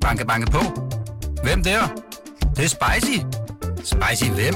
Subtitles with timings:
[0.00, 0.60] Banke, banke på.
[1.42, 1.80] Hvem der?
[2.40, 3.18] Det, det er spicy.
[3.84, 4.54] Spicy hvem?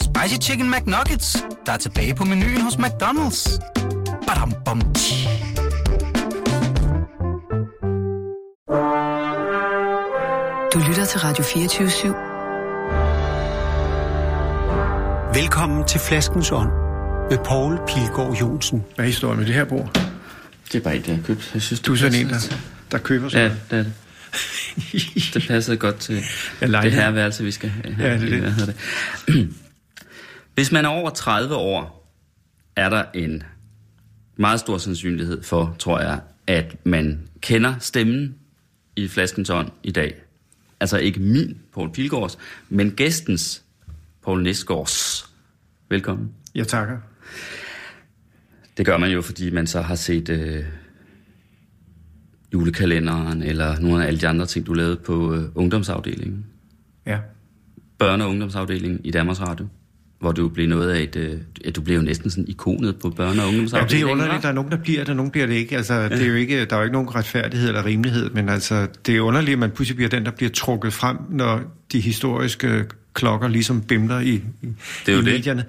[0.00, 3.58] Spicy Chicken McNuggets, der er tilbage på menuen hos McDonald's.
[4.26, 5.28] Badum, bom, tji.
[10.74, 12.08] Du lytter til Radio 24 /7.
[15.40, 16.70] Velkommen til Flaskens Ånd
[17.30, 18.84] med Poul Pilgaard Jonsen.
[18.94, 20.00] Hvad er historien med det her bord?
[20.72, 21.44] Det er bare ikke det, jeg købte.
[21.54, 22.56] Jeg synes, Du er sådan en, der,
[22.92, 23.92] der køber sådan Ja, det er det.
[25.34, 26.16] Det passer godt til
[26.60, 27.96] det her værelse, vi skal have.
[27.98, 28.76] Ja, det er det?
[30.54, 32.10] Hvis man er over 30 år,
[32.76, 33.42] er der en
[34.36, 38.34] meget stor sandsynlighed for, tror jeg, at man kender stemmen
[38.96, 40.14] i flaskens ånd i dag.
[40.80, 42.38] Altså ikke min, Poul Pilgaards,
[42.68, 43.62] men gæstens,
[44.22, 45.30] Poul Næsgaards.
[45.88, 46.30] Velkommen.
[46.54, 46.98] Jeg takker.
[48.76, 50.64] Det gør man jo, fordi man så har set øh,
[52.54, 56.44] julekalenderen, eller nogle af alle de andre ting, du lavede på øh, ungdomsafdelingen.
[57.06, 57.18] Ja.
[58.02, 59.66] Børne- og ungdomsafdelingen i Danmarks Radio.
[60.18, 61.16] Hvor du blev noget af et...
[61.16, 63.88] Øh, at du blev jo næsten sådan ikonet på børne- og Ja, ungdomsafdelingen.
[64.06, 64.42] det er underligt.
[64.42, 65.76] Der er nogen, der bliver det, og nogen bliver det ikke.
[65.76, 68.86] Altså, det er jo ikke, der er jo ikke nogen retfærdighed eller rimelighed, men altså,
[69.06, 71.60] det er underligt, at man pludselig bliver den, der bliver trukket frem, når
[71.92, 74.42] de historiske klokker ligesom bimler i,
[75.06, 75.24] Det er i det.
[75.24, 75.64] medierne.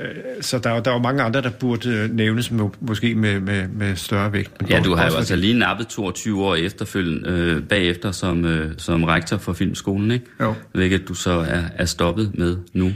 [0.00, 0.08] Øh,
[0.40, 3.40] Så der er, der er jo mange andre, der burde øh, nævnes må, måske med,
[3.40, 4.60] med, med større vægt.
[4.60, 8.44] Men Ja, du har jo altså fordi- lige nappet 22 år efterfølgende, øh, bagefter som,
[8.44, 10.26] øh, som rektor for Filmskolen, ikke?
[10.40, 10.54] Jo.
[10.72, 12.92] Hvilket du så er, er stoppet med nu.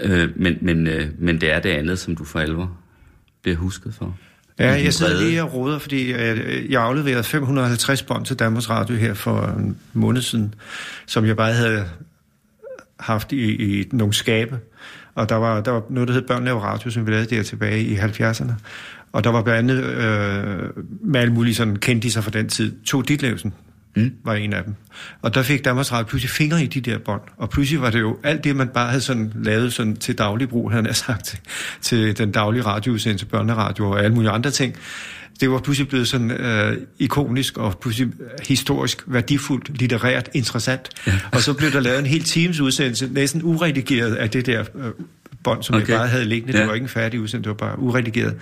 [0.00, 2.70] Øh, men, men, øh, men det er det andet, som du for alvor
[3.42, 4.16] bliver husket for.
[4.58, 6.12] Ja, jeg sidder lige og råder, fordi
[6.72, 10.54] jeg afleverede 550 bånd til Danmarks Radio her for en måned siden,
[11.06, 11.84] som jeg bare havde
[13.00, 14.58] haft i, i nogle skabe.
[15.14, 17.42] Og der var, der var noget, der hed Børn laver radio, som vi lavede der
[17.42, 18.52] tilbage i 70'erne.
[19.12, 22.74] Og der var blandt andet øh, med alle mulige sådan kendiser fra den tid.
[22.84, 23.54] To Ditlevsen
[23.96, 24.12] mm.
[24.24, 24.74] var en af dem.
[25.22, 27.20] Og der fik Danmarks Radio pludselig fingre i de der bånd.
[27.36, 30.48] Og pludselig var det jo alt det, man bare havde sådan lavet sådan til daglig
[30.48, 31.38] brug, han har sagt, til,
[31.82, 34.76] til den daglige radioudsendelse, børneradio og alle mulige andre ting.
[35.40, 38.08] Det var pludselig blevet sådan øh, ikonisk og pludselig
[38.48, 40.88] historisk værdifuldt, litterært interessant.
[41.06, 41.12] Ja.
[41.32, 44.84] Og så blev der lavet en hel times udsendelse, næsten uredigeret af det der øh,
[45.44, 45.88] bånd, som okay.
[45.88, 46.52] Jeg bare havde liggende.
[46.52, 46.66] Det Ja.
[46.66, 48.34] var ikke en færdig udsendelse, det var bare uredigeret.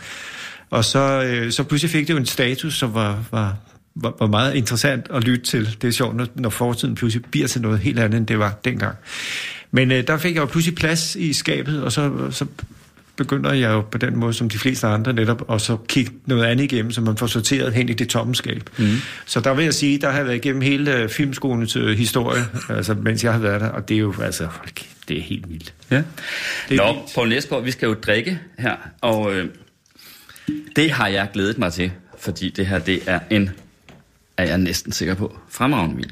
[0.71, 3.57] Og så, øh, så pludselig fik det jo en status, som var, var,
[3.95, 5.77] var, var meget interessant at lytte til.
[5.83, 8.59] Det er sjovt, når, når fortiden pludselig bliver til noget helt andet, end det var
[8.65, 8.97] dengang.
[9.71, 12.47] Men øh, der fik jeg jo pludselig plads i skabet, og så, så
[13.17, 16.45] begynder jeg jo på den måde, som de fleste andre netop, og så kigge noget
[16.45, 18.71] andet igennem, så man får sorteret hen i det tomme skab.
[18.79, 18.87] Mm.
[19.27, 22.45] Så der vil jeg sige, der har jeg været igennem hele øh, filmskolens øh, historie,
[22.77, 24.49] altså, mens jeg har været der, og det er jo, altså,
[25.09, 25.75] det er helt vildt.
[25.91, 26.03] Ja.
[26.69, 27.15] Det er Nå, vildt.
[27.15, 29.49] Poul Næsgaard, vi skal jo drikke her, og øh,
[30.77, 33.51] det har jeg glædet mig til, fordi det her, det er en,
[34.37, 36.11] er jeg næsten sikker på, fremragende vin.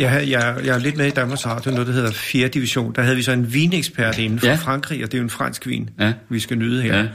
[0.00, 2.48] Jeg, har- jeg, jeg er lidt med i Danmarks Radio, noget der hedder 4.
[2.48, 2.92] division.
[2.94, 4.54] Der havde vi så en vinekspert inden fra Ja.
[4.54, 6.12] Frankrig, og det er jo en fransk vin, Ja.
[6.28, 6.96] vi skal nyde her.
[6.98, 7.06] Ja.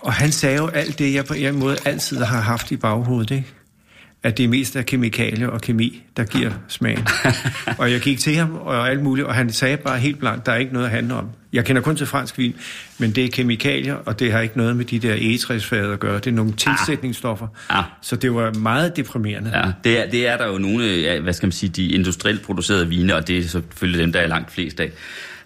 [0.00, 3.30] Og han sagde jo alt det, jeg på en måde altid har haft i baghovedet,
[3.30, 3.46] ikke?
[4.22, 7.06] At det mest er kemikalier og kemi, der giver smagen.
[7.78, 10.52] og jeg gik til ham og alt muligt, og han sagde bare helt blankt, der
[10.52, 11.28] er ikke noget at handle om.
[11.52, 12.54] Jeg kender kun til fransk vin,
[12.98, 16.14] men det er kemikalier, og det har ikke noget med de der egetræsfade at gøre.
[16.14, 17.46] Det er nogle tilsætningsstoffer.
[17.68, 17.84] Ah.
[18.02, 19.50] Så det var meget deprimerende.
[19.54, 22.42] Ja, det er, det er der jo nogle, ja, hvad skal man sige, de industrielt
[22.42, 24.90] producerede vine, og det er selvfølgelig dem, der er langt flest af.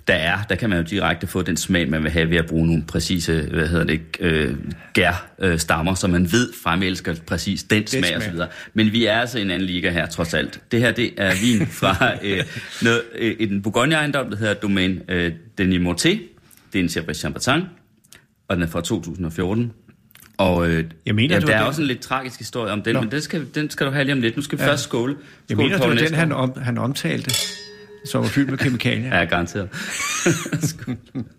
[0.09, 2.47] Der er, der kan man jo direkte få den smag, man vil have ved at
[2.47, 4.55] bruge nogle præcise, hvad hedder det, øh,
[4.93, 8.16] gær øh, stammer, så man ved fremelsker præcis den smag, smag.
[8.16, 8.49] og så videre.
[8.75, 10.61] Men vi er altså i en anden liga her, trods alt.
[10.72, 12.45] Det her, det er vin fra øh,
[12.83, 16.09] noget, øh, en Bourgogne-ejendom, der hedder Domaine øh, Denis Morté.
[16.72, 17.61] Det er en Chablis Chambertin,
[18.49, 19.72] og den er fra 2014.
[20.39, 22.83] Og øh, Jeg mener, ja, det der er den- også en lidt tragisk historie om
[22.83, 23.00] den, Nå.
[23.00, 24.37] men den skal, den skal du have lige om lidt.
[24.37, 24.71] Nu skal vi Ja.
[24.71, 25.12] først skåle.
[25.15, 27.34] skåle Jeg mener, det var den, han, om, han omtalte,
[28.06, 29.19] som var fyldt med kemikalier.
[29.19, 29.69] Ja, garanteret.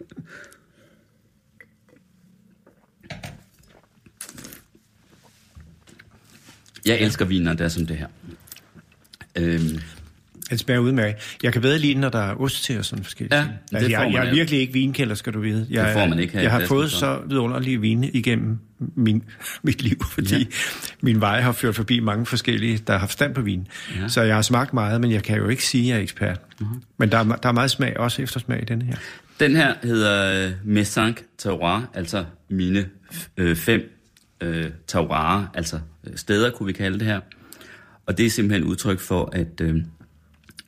[6.85, 8.07] Jeg elsker viner, der er som det her.
[9.35, 9.81] Øhm,
[10.49, 11.37] Den smager udmærket.
[11.43, 13.53] Jeg kan bedre lide, den, når der er ost til og sådan forskellige Ja, ting.
[13.69, 15.67] det Altså, jeg, jeg er virkelig ikke vinkælder, skal du vide.
[15.69, 16.99] Jeg, Det får man ikke her Jeg har fået så.
[16.99, 18.57] så vidunderlige vine igennem
[18.95, 19.23] min,
[19.63, 20.45] mit liv, fordi Ja.
[21.01, 23.67] min vej har ført forbi mange forskellige, der har haft stand på vin.
[24.01, 24.07] Ja.
[24.07, 26.39] Så jeg har smagt meget, men jeg kan jo ikke sige, at jeg er ekspert.
[26.61, 26.65] Uh-huh.
[26.97, 28.95] Men der er, der er meget smag, også eftersmag i denne her.
[29.39, 32.85] den her hedder øh, Mes cinq terroirs, altså mine
[33.37, 33.81] øh, fem
[34.41, 37.19] øh, terroirs, altså øh, steder, kunne vi kalde det her.
[38.05, 39.75] Og det er simpelthen udtryk for, at, øh,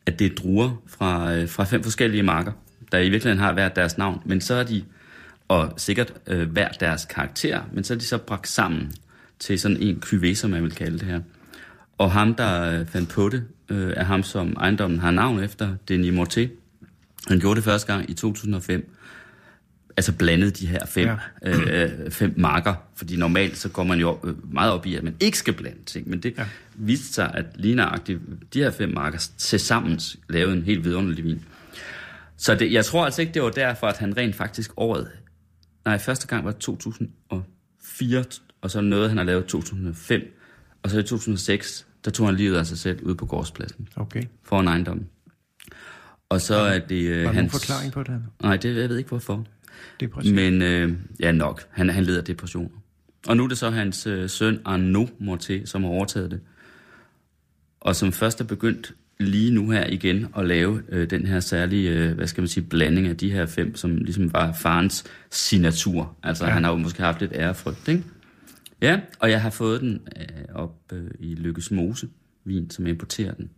[0.09, 2.51] at det er druer fra, øh, fra fem forskellige marker,
[2.91, 4.83] der i virkeligheden har været deres navn, men så er de,
[5.47, 8.91] og sikkert øh, hver deres karakter, men så er de så bragt sammen
[9.39, 11.19] til sådan en cuvée, som man vil kalde det her.
[11.97, 15.75] Og ham, der øh, fandt på det, øh, er ham, som ejendommen har navn efter,
[15.87, 16.47] Denis Morté.
[17.27, 18.93] Han gjorde det første gang i 2005.
[19.99, 21.07] Altså blandet de her fem,
[21.43, 21.85] ja.
[21.85, 22.75] øh, fem marker.
[22.95, 25.83] Fordi normalt så går man jo øh, meget op i, at man ikke skal blande
[25.85, 26.09] ting.
[26.09, 26.45] Men det ja.
[26.75, 28.19] viste sig, at lige nøjagtigt
[28.53, 29.99] de her fem marker til sammen
[30.29, 31.45] lavede en helt vidunderlig vin.
[32.37, 35.07] Så det, jeg tror altså ikke, det var derfor, at han rent faktisk året...
[35.85, 38.23] Nej, første gang var 2004,
[38.61, 40.21] og så noget, han har lavet 2005.
[40.83, 43.87] Og så i 2006, der tog han livet af sig selv ude på gårdspladsen.
[43.95, 44.23] Okay.
[44.43, 45.05] For en ejendom.
[46.29, 47.03] Og så er det...
[47.03, 47.51] Øh, Var der hans...
[47.51, 48.23] forklaring på det?
[48.41, 49.45] Nej, det, jeg ved ikke hvorfor.
[49.99, 50.35] Depression.
[50.35, 51.63] Men øh, ja, nok.
[51.69, 52.69] Han, han lider af depressioner.
[53.27, 56.39] Og nu er det så hans øh, søn Arnaud Morté, som har overtaget det.
[57.79, 61.89] Og som først er begyndt lige nu her igen at lave øh, den her særlige,
[61.89, 66.17] øh, hvad skal man sige, blanding af de her fem, som ligesom var farens signatur.
[66.23, 66.51] Altså ja.
[66.51, 68.03] han har jo måske haft lidt ærefrygt, ikke?
[68.81, 72.07] Ja, og jeg har fået den øh, op øh, i Lykkes Mose
[72.45, 73.49] vin, som importerer den.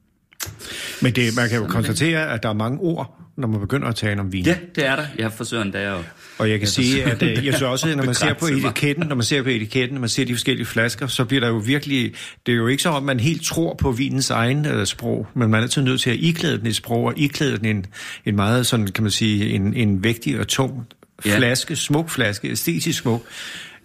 [1.01, 3.87] Men det, man kan jo Sådan konstatere, at der er mange ord, når man begynder
[3.87, 4.45] at tale om vin.
[4.45, 5.05] Ja, det er der.
[5.17, 5.97] Jeg forsøger endda at...
[6.37, 9.15] Og jeg kan sige, at øh, jeg synes også, når man ser på etiketten, når
[9.15, 12.13] man ser på etiketten, når man ser de forskellige flasker, så bliver der jo virkelig,
[12.45, 15.49] det er jo ikke så, at man helt tror på vinens egen øh, sprog, men
[15.49, 17.85] man er altid nødt til at iklæde den et sprog, og iklæde den en,
[18.25, 20.85] en meget sådan, kan man sige, en, en vægtig og tung
[21.25, 21.37] Ja.
[21.37, 23.23] flaske, smuk flaske, æstetisk smuk.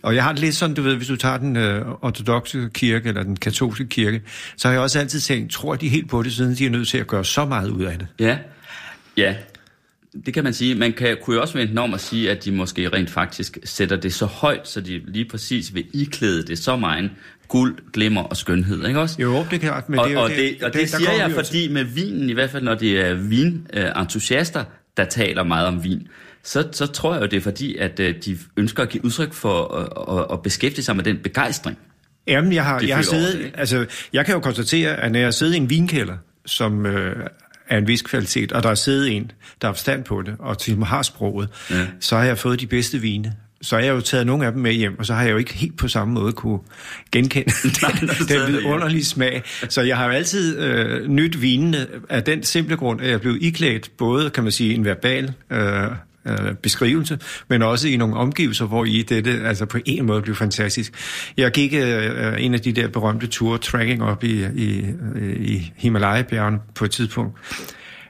[0.02, 3.08] Og jeg har det lidt sådan, du ved, hvis du tager den øh, ortodoxe kirke,
[3.08, 4.22] eller den katolske kirke,
[4.56, 6.88] så har jeg også altid tænkt, tror de helt på det, siden de er nødt
[6.88, 8.06] til at gøre så meget ud af det.
[8.20, 8.36] Ja,
[9.16, 9.36] ja.
[10.26, 10.74] Det kan man sige.
[10.74, 13.96] Man kan, kunne jo også vente om at sige, at de måske rent faktisk sætter
[13.96, 17.10] det så højt, så de lige præcis vil iklæde det så meget
[17.48, 19.22] guld, glimmer og skønhed, ikke også?
[19.22, 21.84] Jo, det klart, men og, det og det, og det, det siger jeg, fordi med
[21.84, 24.64] vinen, i hvert fald når det er vinentusiaster,
[24.96, 26.08] der taler meget om vin,
[26.42, 29.32] så, så tror jeg jo, det er fordi, at øh, de ønsker at give udtryk
[29.32, 31.78] for at, at, at beskæftige sig med den begejstring.
[32.26, 33.58] Jamen, jeg har, jeg har siddet, det, ikke?
[33.58, 36.16] altså, jeg kan jo konstatere, at når jeg sidder i en vinkælder,
[36.46, 37.26] som øh,
[37.68, 39.30] er en vis kvalitet, og der er siddet en,
[39.62, 41.86] der har forstand på det, og som har sproget, Ja.
[42.00, 43.32] så har jeg fået de bedste vine.
[43.62, 45.36] Så har jeg jo taget nogle af dem med hjem, og så har jeg jo
[45.36, 46.58] ikke helt på samme måde kunne
[47.12, 47.52] genkende
[47.82, 49.42] Nej, den, den vidunderlige smag.
[49.68, 53.36] Så jeg har jo altid øh, nyt vinene af den simple grund, at jeg blev
[53.40, 55.84] iklædt både, kan man sige, en verbal øh,
[56.26, 57.19] øh, beskrivelse,
[57.49, 60.93] men også i nogle omgivelser, hvor i dette altså på en måde blev fantastisk.
[61.37, 64.84] Jeg gik øh, øh, en af de der berømte ture, trekking op i, i,
[65.14, 67.38] øh, i Himalaya-bjergene på et tidspunkt,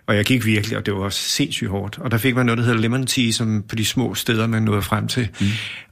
[0.07, 1.99] og jeg gik virkelig, og det var også sindssygt hårdt.
[1.99, 4.63] Og der fik man noget, der hedder lemon tea, som på de små steder, man
[4.63, 5.29] nåede frem til.
[5.41, 5.47] Mm.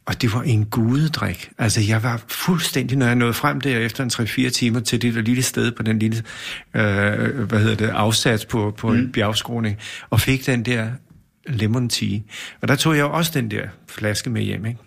[0.07, 1.51] Og det var en gudedrik.
[1.59, 5.15] Altså, jeg var fuldstændig, når jeg nåede frem der efter en 3-4 timer til det
[5.15, 6.23] der lille sted på den lille,
[6.75, 6.83] øh,
[7.45, 8.99] hvad hedder det, afsats på, på mm.
[8.99, 9.77] en bjergskråning,
[10.11, 10.89] og fik den der
[11.47, 12.19] lemon tea.
[12.61, 14.81] Og der tog jeg også den der flaske med hjem, ikke?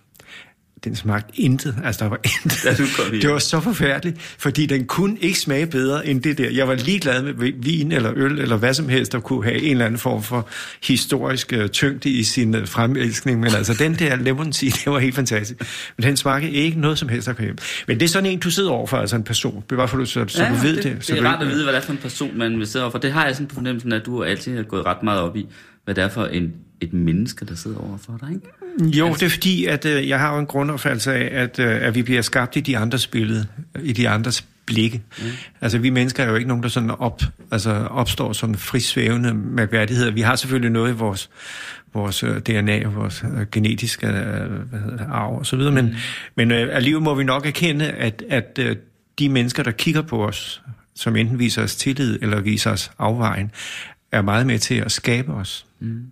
[0.83, 1.75] Den smagte intet.
[1.83, 2.95] Altså, der var intet.
[2.95, 3.21] Kom hjem.
[3.21, 6.50] det var så forfærdeligt, fordi den kunne ikke smage bedre end det der.
[6.50, 9.71] Jeg var ligeglad med vin eller øl eller hvad som helst, der kunne have en
[9.71, 10.48] eller anden form for
[10.83, 13.39] historisk uh, tyngde i sin uh, fremelskning.
[13.39, 15.60] Men altså, den der lemon tea, det var helt fantastisk.
[15.98, 17.57] Men den smagte ikke noget som helst, der hjem.
[17.88, 19.63] Men det er sådan en, du sidder overfor, altså en person.
[19.69, 20.83] Bare for, så, så du ved det.
[20.83, 22.68] det, så det er rart at vide, hvad det er for en person, man vil
[22.68, 23.00] sidde overfor.
[23.00, 25.48] Det har jeg sådan på fornemmelsen, at du altid har gået ret meget op i,
[25.88, 28.98] hvad det er for en, et menneske, der sidder overfor dig, ikke?
[28.98, 31.95] Jo, det er fordi, at øh, jeg har jo en grundopfattelse af, at, øh, at
[31.95, 33.48] vi bliver skabt i de andres billede,
[33.84, 35.01] i de andres blikke.
[35.19, 35.25] Mm.
[35.62, 40.12] Altså, vi mennesker er jo ikke nogen, der sådan op, altså, opstår som frisvævende mærkværdigheder.
[40.12, 41.29] Vi har selvfølgelig noget i vores,
[41.94, 45.86] vores øh, DNA vores øh, genetiske øh, hvad hedder det, arv og så videre, men,
[45.86, 45.96] mm.
[46.36, 48.75] men øh, alligevel må vi nok erkende, at, at øh,
[49.20, 50.62] de mennesker, der kigger på os,
[50.96, 53.51] som enten viser os tillid eller viser os afvejen,
[54.12, 55.66] er meget med til at skabe os.
[55.79, 56.03] Mm.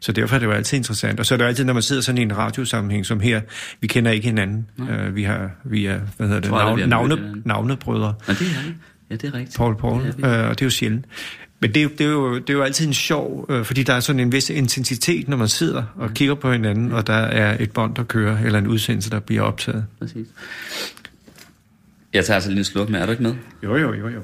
[0.00, 1.20] Så derfor er det jo altid interessant.
[1.20, 3.40] Og så er det jo altid, når man sidder sådan i en radiosammenhæng som her,
[3.80, 4.66] vi kender ikke hinanden.
[4.78, 7.42] Uh, vi, har, vi er, hvad hedder det, tror aldrig, vi navn, har mødt navne,
[7.44, 8.74] navnebrødre, Og det er det.
[9.10, 9.56] Ja, det er rigtigt.
[9.56, 11.04] Paul Paul, Det uh, er og det er jo sjældent.
[11.60, 13.82] Men det er, jo, det, er jo, det er jo altid en sjov, uh, fordi
[13.82, 17.12] der er sådan en vis intensitet, når man sidder og kigger på hinanden, og der
[17.12, 19.84] er et bånd, der kører, eller en udsendelse, der bliver optaget.
[19.98, 20.26] Præcis.
[22.12, 23.00] Jeg tager altså lige en sluk med.
[23.00, 23.34] Er du ikke med?
[23.62, 24.20] Jo, jo, jo, jo.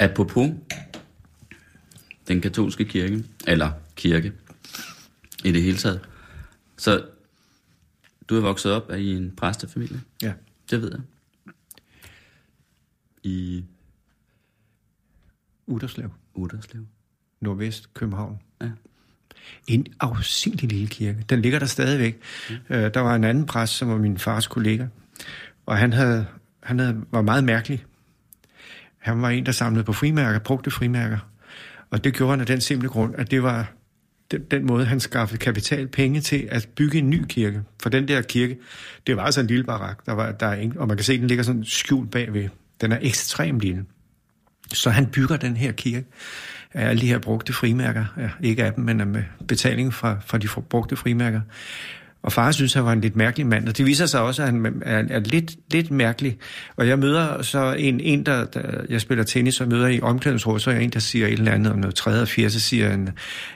[0.00, 0.50] Apropos
[2.28, 4.32] den katolske kirke, eller kirke
[5.44, 6.00] i det hele taget.
[6.76, 7.06] Så
[8.28, 10.00] du er vokset op i en præstefamilie.
[10.22, 10.32] Ja.
[10.70, 11.00] Det ved jeg.
[13.22, 13.64] I
[15.66, 16.86] Uderslev, Uderslev.
[17.40, 18.38] nordvest København.
[18.62, 18.70] Ja.
[19.66, 21.24] En afsindig lille kirke.
[21.28, 22.20] Den ligger der stadigvæk.
[22.50, 22.56] Mm.
[22.70, 24.86] Øh, der var en anden præst, som var min fars kollega,
[25.66, 26.26] og han, havde,
[26.62, 27.84] han havde, var meget mærkelig.
[29.00, 31.18] Han var en, der samlede på frimærker, brugte frimærker.
[31.90, 33.72] Og det gjorde han af den simple grund, at det var
[34.30, 37.62] den, den måde, han skaffede kapital penge til at bygge en ny kirke.
[37.82, 38.58] For den der kirke,
[39.06, 41.12] det var altså en lille barak, der var, der er ingen, og man kan se,
[41.12, 42.48] at den ligger sådan skjult bagved.
[42.80, 43.84] Den er ekstremt lille.
[44.72, 46.06] Så han bygger den her kirke
[46.72, 48.04] af alle de her brugte frimærker.
[48.16, 51.40] Ja, ikke af dem, men med betaling fra, fra de brugte frimærker.
[52.22, 54.48] Og far synes, han var en lidt mærkelig mand, og det viser sig også, at
[54.48, 56.38] han er, er lidt, lidt mærkelig.
[56.76, 60.62] Og jeg møder så en, en der, der, jeg spiller tennis, og møder i omklædningsrådet,
[60.62, 62.90] så er en, der siger et eller andet om noget tredje og fjerde, så siger
[62.90, 63.08] han,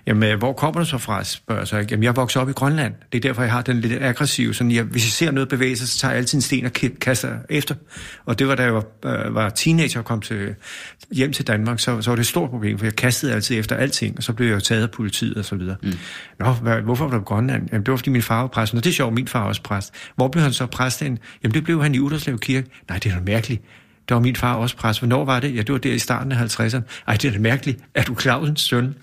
[0.06, 1.76] jamen, hvor kommer du så fra, spørger så.
[1.90, 2.94] Jamen, jeg vokset op i Grønland.
[3.12, 4.54] Det er derfor, jeg har den lidt aggressiv.
[4.54, 6.72] Sådan, jeg, hvis jeg ser noget bevæge sig, så tager jeg altid en sten og
[7.00, 7.74] kaster efter.
[8.24, 10.54] Og det var, da jeg var, øh, var teenager og kom til,
[11.12, 13.76] hjem til Danmark, så, så var det et stort problem, for jeg kastede altid efter
[13.76, 15.76] alting, og så blev jeg jo taget af politiet og så videre.
[15.82, 15.92] Mm.
[16.38, 17.68] Nå, hvad, hvorfor var du i Grønland?
[17.72, 18.74] Jamen, det var, fordi min far præst.
[18.74, 19.94] Og det er sjovt, min far var også præst.
[20.16, 21.18] Hvor blev han så præst hen?
[21.42, 22.68] Jamen, det blev han i Uderslev Kirke.
[22.88, 23.62] Nej, det er da mærkeligt.
[24.08, 25.00] Der var min far også præst.
[25.00, 25.54] Hvornår var det?
[25.54, 26.80] Ja, det var der i starten af 50'erne.
[27.08, 27.78] Ej, det er da mærkeligt.
[27.94, 28.94] Er du Clausens søn?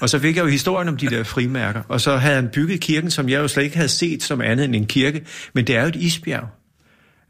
[0.00, 1.82] Og så fik jeg jo historien om de der frimærker.
[1.88, 4.64] Og så havde han bygget kirken, som jeg jo slet ikke havde set som andet
[4.64, 5.24] end en kirke.
[5.52, 6.48] Men det er jo et isbjerg.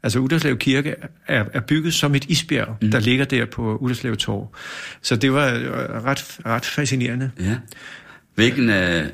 [0.03, 0.95] Altså Uderslev Kirke
[1.27, 2.91] er, er bygget som et isbjerg, mm.
[2.91, 4.55] der ligger der på Uderslev Torv.
[5.01, 5.45] Så det var
[6.05, 7.31] ret, ret fascinerende.
[7.39, 7.55] Ja.
[8.35, 8.69] Hvilken.
[8.69, 9.05] Øh,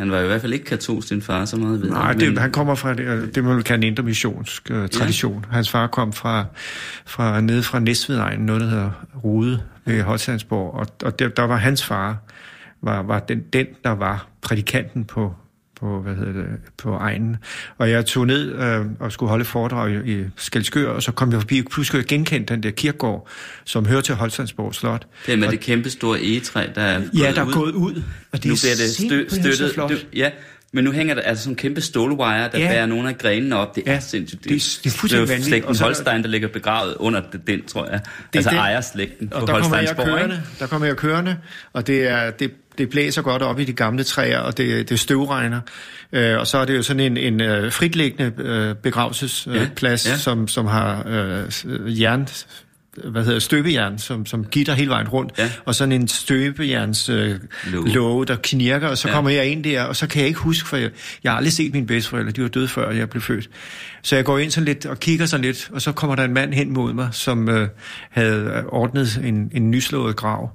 [0.00, 2.38] han var i hvert fald ikke katolsk, din far, så meget ved Nej, det, men...
[2.38, 5.44] han kommer fra det, det man vil kalde en intermissionsk uh, tradition.
[5.50, 5.54] Ja.
[5.54, 6.44] Hans far kom fra,
[7.06, 8.90] fra nede fra Næsvedegnen, noget der hedder
[9.24, 10.02] Rude ved.
[10.02, 12.16] Holstandsborg, og, og der, der var hans far,
[12.82, 15.34] var, var den, den, der var prædikanten på,
[15.80, 16.46] på, hvad hedder det,
[16.76, 17.36] på egnen.
[17.78, 21.32] Og jeg tog ned øh, og skulle holde foredrag i, i Skelskør, og så kom
[21.32, 23.28] jeg forbi, og pludselig genkendte den der kirkegård,
[23.64, 25.06] som hører til Holstandsborg Slot.
[25.26, 27.52] Det er med og, det kæmpe store egetræ, der er Ja, der er ud.
[27.52, 29.76] gået ud, og det nu bliver det stø, støttet.
[29.76, 30.30] Du, ja,
[30.72, 32.68] men nu hænger der altså sådan kæmpe stålwire, der ja.
[32.68, 33.76] bærer nogle af grenene op.
[33.76, 33.92] Det ja.
[33.92, 34.44] er sindssygt.
[34.44, 35.46] Det, det, det er fuldstændig vanvittigt.
[35.46, 38.00] Slægten Holstein, der ligger begravet under den, tror jeg.
[38.32, 41.36] Det, altså det, ejerslægten på der kommer jeg kørende, Der kommer jeg kørende,
[41.72, 45.00] og det, er, det, det blæser godt op i de gamle træer, og det, det
[45.00, 45.60] støvregner.
[46.12, 50.16] Øh, og så er det jo sådan en, en uh, fritliggende uh, begravelsesplads, ja, ja.
[50.16, 52.28] som, som har uh, jern
[53.04, 55.50] hvad hedder støbejern, som, som gitter hele vejen rundt, ja.
[55.64, 57.40] og sådan en støbejerns øh,
[57.72, 59.14] låge, der knirker, og så ja.
[59.14, 60.90] kommer jeg ind der, og så kan jeg ikke huske, for jeg,
[61.24, 63.50] jeg har aldrig set mine bedsteforældre, de var døde før jeg blev født.
[64.02, 66.34] Så jeg går ind sådan lidt og kigger sådan lidt, og så kommer der en
[66.34, 67.68] mand hen mod mig, som øh,
[68.10, 70.50] havde ordnet en, en nyslået grav,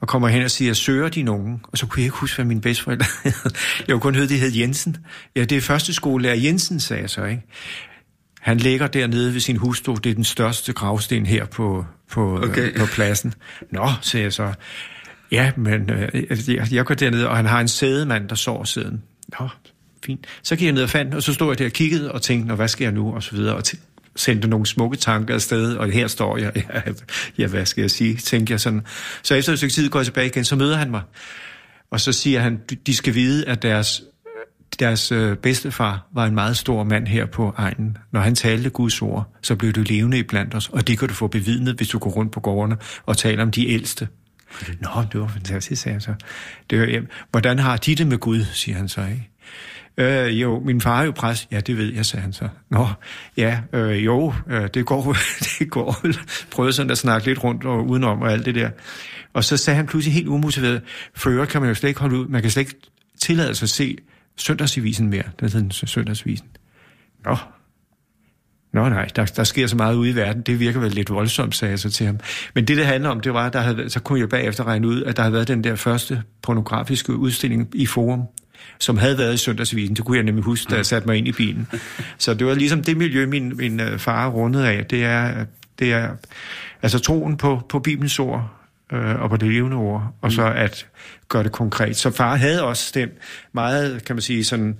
[0.00, 1.60] og kommer hen og siger, søger de nogen?
[1.72, 3.06] Og så kunne jeg ikke huske, hvad mine bedsteforældre
[3.78, 4.96] Jeg kunne kun høre, de hed Jensen.
[5.36, 7.42] Ja, det er første skolelærer Jensen, sagde jeg så, ikke?
[8.40, 9.94] Han ligger dernede ved sin hustru.
[9.94, 12.68] Det er den største gravsten her på, på, okay.
[12.68, 13.34] øh, på pladsen.
[13.70, 14.52] Nå, siger jeg så.
[15.30, 19.02] Ja, men øh, jeg, jeg går derned, og han har en sædemand, der sover siden.
[19.40, 19.48] Nå,
[20.04, 20.26] fint.
[20.42, 22.48] Så gik jeg ned og fandt, og så stod jeg der og kiggede og tænkte,
[22.48, 23.14] Nå, hvad skal jeg nu?
[23.14, 23.54] Og så videre.
[23.54, 23.62] Og
[24.16, 26.52] sendte nogle smukke tanker afsted, og her står jeg.
[26.74, 26.82] Ja,
[27.38, 28.16] ja hvad skal jeg sige?
[28.16, 28.82] Tænker jeg sådan.
[29.22, 31.02] Så efter et stykke tid går jeg tilbage igen, så møder han mig.
[31.90, 34.02] Og så siger han, de skal vide, at deres
[34.78, 37.98] deres øh, bedstefar var en meget stor mand her på egnen.
[38.12, 41.08] Når han talte Guds ord, så blev du levende i blandt os, og det kan
[41.08, 44.08] du få bevidnet, hvis du går rundt på gårdene og taler om de ældste.
[44.62, 44.72] Okay.
[44.80, 46.14] Nå, det var fantastisk, sagde jeg så.
[46.70, 49.30] Det var, hvordan har de det med Gud, siger han så, ikke?
[49.96, 51.48] Øh, jo, min far er jo præst.
[51.52, 52.48] Ja, det ved jeg, sagde han så.
[52.70, 52.88] Nå,
[53.36, 55.16] ja, øh, jo, øh, det går
[55.58, 56.06] det går
[56.50, 58.70] Prøvede sådan at snakke lidt rundt og udenom og alt det der.
[59.32, 60.82] Og så sagde han pludselig helt umotiveret,
[61.14, 62.74] for kan man jo slet ikke holde ud, man kan slet ikke
[63.20, 63.96] tillade sig at se
[64.40, 65.24] søndagsavisen mere.
[65.40, 66.46] Den hedder søndagsavisen.
[67.24, 67.36] Nå,
[68.72, 70.42] Nå nej, der, der sker så meget ude i verden.
[70.42, 72.18] Det virker vel lidt voldsomt, sagde jeg så til ham.
[72.54, 75.02] Men det, det handler om, det var, der havde, så kunne jeg bagefter regne ud,
[75.02, 78.22] at der havde været den der første pornografiske udstilling i Forum,
[78.78, 79.96] som havde været i søndagsavisen.
[79.96, 81.68] Det kunne jeg nemlig huske, da jeg satte mig ind i bilen.
[82.18, 84.86] Så det var ligesom det miljø, min, min øh, far rundede af.
[84.86, 85.44] Det er,
[85.78, 86.08] det er
[86.82, 88.59] altså troen på, på Bibelens ord,
[88.92, 90.86] øh, og på det levende ord, og så at
[91.28, 91.96] gøre det konkret.
[91.96, 93.08] Så far havde også den
[93.52, 94.76] meget, kan man sige, sådan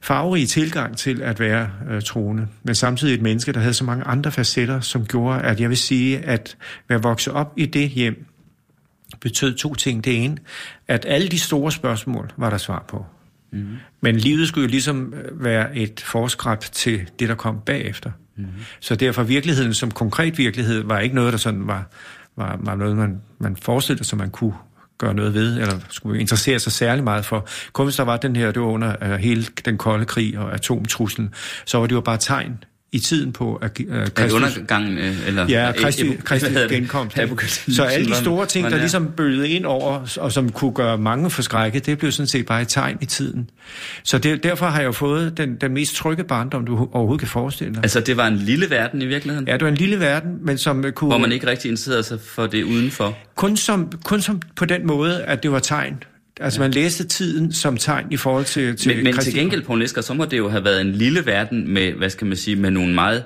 [0.00, 4.04] farverige tilgang til at være øh, troende, men samtidig et menneske, der havde så mange
[4.04, 6.56] andre facetter, som gjorde, at jeg vil sige, at
[6.88, 8.26] være vokset op i det hjem,
[9.20, 10.04] betød to ting.
[10.04, 10.36] Det ene,
[10.88, 13.06] at alle de store spørgsmål var der svar på.
[13.52, 13.76] Mm.
[14.00, 18.10] Men livet skulle jo ligesom øh, være et forskræb til det, der kom bagefter.
[18.36, 18.46] Mm.
[18.80, 21.90] Så derfor virkeligheden som konkret virkelighed var ikke noget, der sådan var
[22.36, 24.54] var, var noget, man, man forestillede sig, man kunne
[24.98, 27.46] gøre noget ved, eller skulle interessere sig særlig meget for.
[27.72, 30.54] Kun hvis der var den her, det var under uh, hele den kolde krig og
[30.54, 32.64] atomtruslen, så var det jo bare tegn
[32.94, 34.32] i tiden på at uh, Kristus...
[34.32, 35.46] undergangen, øh, eller...
[35.48, 37.16] Ja, Kristi, Kristi genkomst.
[37.74, 41.30] Så alle de store ting, der ligesom bølgede ind over, og som kunne gøre mange
[41.30, 43.50] forskrækket, det blev sådan set bare et tegn i tiden.
[44.02, 47.28] Så det, derfor har jeg jo fået den, den mest trygge barndom, du overhovedet kan
[47.28, 47.82] forestille dig.
[47.82, 49.48] Altså, det var en lille verden i virkeligheden?
[49.48, 51.10] Ja, det var en lille verden, men som kunne...
[51.10, 53.18] Hvor man ikke rigtig interesserede sig for det udenfor?
[53.34, 56.02] Kun som, kun som på den måde, at det var tegn
[56.40, 59.78] Altså man læste tiden som tegn i forhold til, til Men, men til gengæld, Poul
[59.78, 62.56] Nesger, så må det jo have været en lille verden med, hvad skal man sige,
[62.56, 63.24] med nogle meget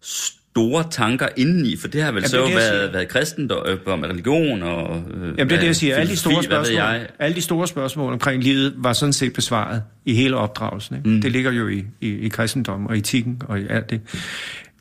[0.00, 4.00] store tanker indeni, for det har vel Jamen, så det været, været kristendom, øh, om
[4.00, 5.96] religion og øh, Jamen det er det, jeg siger.
[5.96, 7.06] Alle de, store spørgsmål, jeg.
[7.18, 10.96] alle de store spørgsmål omkring livet var sådan set besvaret i hele opdragelsen.
[10.96, 11.08] Ikke?
[11.08, 11.20] Mm.
[11.20, 14.00] Det ligger jo i, i, i kristendom og etikken og i alt det.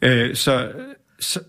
[0.02, 0.68] Øh, så,
[1.20, 1.40] så,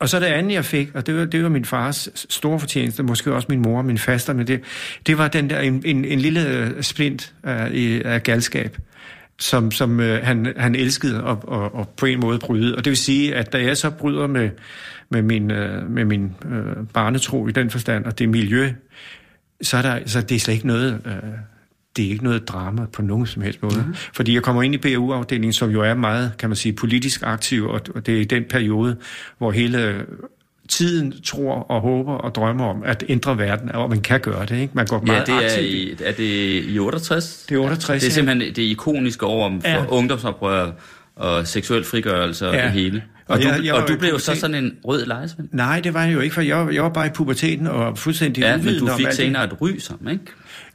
[0.00, 3.02] og så det andet, jeg fik, og det var, det var min fars store fortjeneste,
[3.02, 4.60] måske også min mor og min faster, men det,
[5.06, 8.76] det var den der, en, en, en lille øh, splint af, i- af galskab,
[9.40, 12.76] som, som øh, han, han elskede at, at, at på en måde bryde.
[12.76, 14.50] Og det vil sige, at da jeg så bryder med,
[15.10, 18.72] med min, øh, med min øh, barnetro i den forstand, og det miljø,
[19.62, 21.00] så er, der, så det er slet ikke noget...
[21.06, 21.12] Øh,
[21.96, 23.76] det er ikke noget drama på nogen som helst måde.
[23.76, 23.94] Mm-hmm.
[24.14, 27.66] Fordi jeg kommer ind i BU-afdelingen, som jo er meget, kan man sige, politisk aktiv,
[27.68, 28.96] og, det er i den periode,
[29.38, 30.04] hvor hele
[30.68, 34.58] tiden tror og håber og drømmer om at ændre verden, og man kan gøre det.
[34.60, 34.72] Ikke?
[34.74, 35.66] Man går Ja, meget det er aktivt.
[35.66, 37.46] i, er det i 68?
[37.48, 38.14] Det er 68, Det er ja.
[38.14, 39.84] simpelthen det ikoniske år for Ja.
[39.88, 40.70] ungdomsoprør
[41.16, 42.62] og seksuel frigørelse og Ja.
[42.64, 43.02] det hele.
[43.26, 45.48] Og, du, jeg- var og du blev jo så sådan en rød lejesvend.
[45.52, 48.40] Nej, det var jeg jo ikke, for jeg, jeg var bare i puberteten og fuldstændig
[48.42, 49.24] Ja, men du om fik alt det.
[49.24, 50.24] senere et ry som, ikke?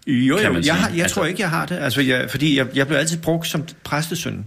[0.07, 1.77] Jo, jo, jeg, har, jeg Altså- tror ikke, jeg har det.
[1.81, 4.45] Altså, jeg, fordi jeg, jeg blev altid brugt som præstesøn.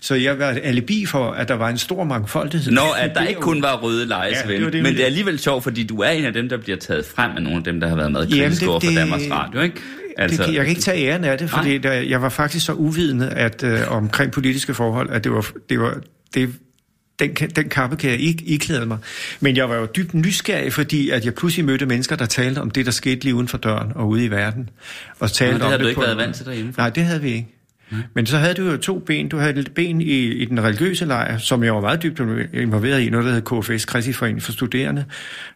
[0.00, 2.72] Så jeg var et alibi for, at der var en stor mangfoldighed.
[2.72, 4.64] Nå, at der er ikke kun var røde Ja, lejesvend.
[4.64, 6.78] det det, men det- er alligevel sjovt, fordi du er en af dem, der bliver
[6.78, 8.90] taget frem af nogle af dem, der har været med Jamen, kritisk det- over for
[8.96, 9.76] Danmarks Radio, ikke?
[10.18, 12.72] Altså, det, jeg kan ikke tage æren af det, fordi der, jeg var faktisk så
[12.72, 15.96] uvidende at, øh, omkring politiske forhold, at det var, det var
[16.34, 16.50] det,
[17.28, 18.98] den, den kappe kan jeg ikke iklæde mig.
[19.40, 22.70] Men jeg var jo dybt nysgerrig, fordi at jeg pludselig mødte mennesker, der talte om
[22.70, 24.70] det, der skete lige uden for døren og ude i verden.
[25.20, 26.74] Og talte Nå, det om havde du ikke på- været vant til derhjemme.
[26.76, 27.51] Nej, det havde vi ikke.
[27.92, 27.98] Mm.
[28.14, 29.28] Men så havde du jo to ben.
[29.28, 32.20] Du havde et ben i, i den religiøse lejr, som jeg var meget dybt
[32.54, 35.04] involveret i, noget der hed KFS, Kristi Forening for Studerende.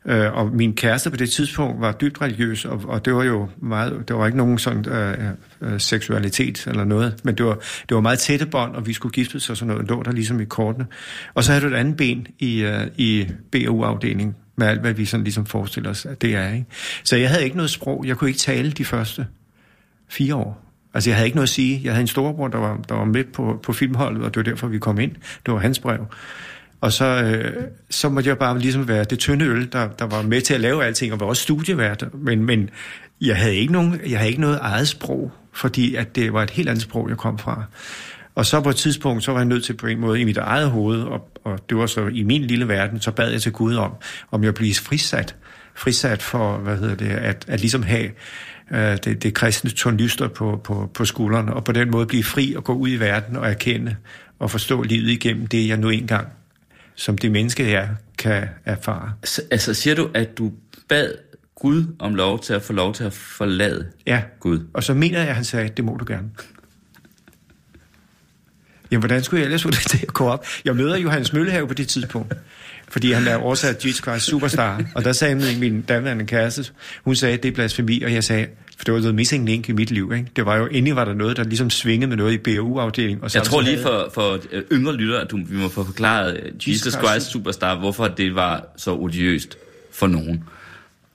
[0.06, 3.48] Øh, og min kæreste på det tidspunkt var dybt religiøs, og, og det var jo
[3.62, 5.24] meget, det var ikke nogen sådan øh,
[5.62, 9.12] øh, seksualitet eller noget, men det var, det var meget tætte bånd, og vi skulle
[9.12, 10.86] giftes og sådan noget, lå der ligesom i kortene.
[11.34, 15.04] Og så havde du et andet ben i, øh, i BU-afdelingen, med alt, hvad vi
[15.04, 16.52] sådan ligesom forestiller os, at det er.
[16.52, 16.66] Ikke?
[17.04, 18.04] Så jeg havde ikke noget sprog.
[18.06, 19.26] Jeg kunne ikke tale de første
[20.08, 20.65] fire år.
[20.96, 21.80] Altså, jeg havde ikke noget at sige.
[21.84, 24.50] Jeg havde en storebror, der var, der var med på, på filmholdet, og det var
[24.52, 25.12] derfor, vi kom ind.
[25.46, 26.06] Det var hans brev.
[26.80, 30.22] Og så, øh, så måtte jeg bare ligesom være det tynde øl, der, der var
[30.22, 32.04] med til at lave alting, og var også studievært.
[32.14, 32.70] Men, men
[33.20, 36.50] jeg, havde ikke nogen, jeg havde ikke noget eget sprog, fordi at det var et
[36.50, 37.64] helt andet sprog, jeg kom fra.
[38.34, 40.36] Og så på et tidspunkt, så var jeg nødt til på en måde i mit
[40.36, 43.52] eget hoved, og, og det var så i min lille verden, så bad jeg til
[43.52, 43.92] Gud om,
[44.30, 45.36] om jeg blev frisat.
[45.74, 48.10] Frisat for, hvad hedder det, at, at ligesom have
[48.70, 52.54] øh, det, det kristne tornyster på, på, på skuldrene, og på den måde blive fri
[52.54, 53.96] og gå ud i verden og erkende
[54.38, 56.28] og forstå livet igennem det, jeg nu engang,
[56.94, 59.12] som det menneske jeg er, kan erfare.
[59.24, 60.52] Så, altså, siger du, at du
[60.88, 61.12] bad
[61.54, 64.60] Gud om lov til at få lov til at forlade Ja, Gud?
[64.74, 66.30] og så mener jeg, at han sagde, det må du gerne.
[68.90, 70.46] Jamen, hvordan skulle jeg ellers få det til at gå op?
[70.64, 72.34] Jeg møder Johannes Møllehave på det tidspunkt,
[72.96, 76.64] fordi han er oversat Jesus Christ Superstar, og der sagde min, min daværende kæreste,
[77.04, 79.72] hun sagde, det er blasfemi, og jeg sagde, for det var the missing link i
[79.72, 80.26] mit liv, ikke?
[80.36, 83.24] Det var jo, endelig var der noget, der ligesom svingede med noget i BU-afdelingen.
[83.24, 84.38] Og Jeg tror lige for, for
[84.72, 88.34] yngre lyttere, at du, vi må få forklaret øh, Jesus Christ Christ Superstar, hvorfor det
[88.34, 89.58] var så odiøst
[89.92, 90.44] for nogen.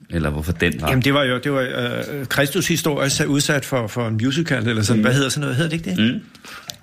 [0.10, 0.90] Eller hvorfor den var.
[0.90, 4.84] Jamen, det var jo det var, øh, Kristus historie udsat for, for en musical, eller
[4.84, 5.04] sådan, mm.
[5.04, 5.56] hvad hedder sådan noget?
[5.56, 6.14] Hedder det ikke det?
[6.14, 6.22] Mm.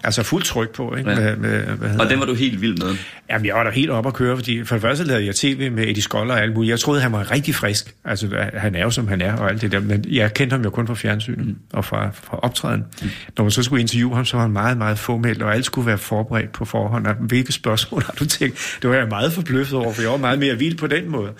[0.04, 1.10] Altså fuld tryk på, ikke?
[1.10, 1.16] Ja.
[1.16, 2.96] Med, med, hvad Og den var du helt vild med.
[3.30, 5.72] Jamen, jeg var da helt op at køre, fordi for det første lavede jeg tv
[5.72, 6.70] med Eddie Skoller og alt muligt.
[6.70, 7.94] Jeg troede, han var rigtig frisk.
[8.04, 9.80] Altså, han er jo, som han er, og alt det der.
[9.80, 11.56] Men jeg kendte ham jo kun fra fjernsynet mm.
[11.72, 12.84] og fra, fra optræden.
[13.02, 13.08] Mm.
[13.36, 15.86] Når man så skulle interviewe ham, så var han meget, meget formelt, og alt skulle
[15.86, 17.06] være forberedt på forhånd.
[17.06, 18.78] Og hvilke spørgsmål har du tænkt?
[18.82, 21.32] Det var jeg meget forbløffet over, for jeg var meget mere vild på den måde.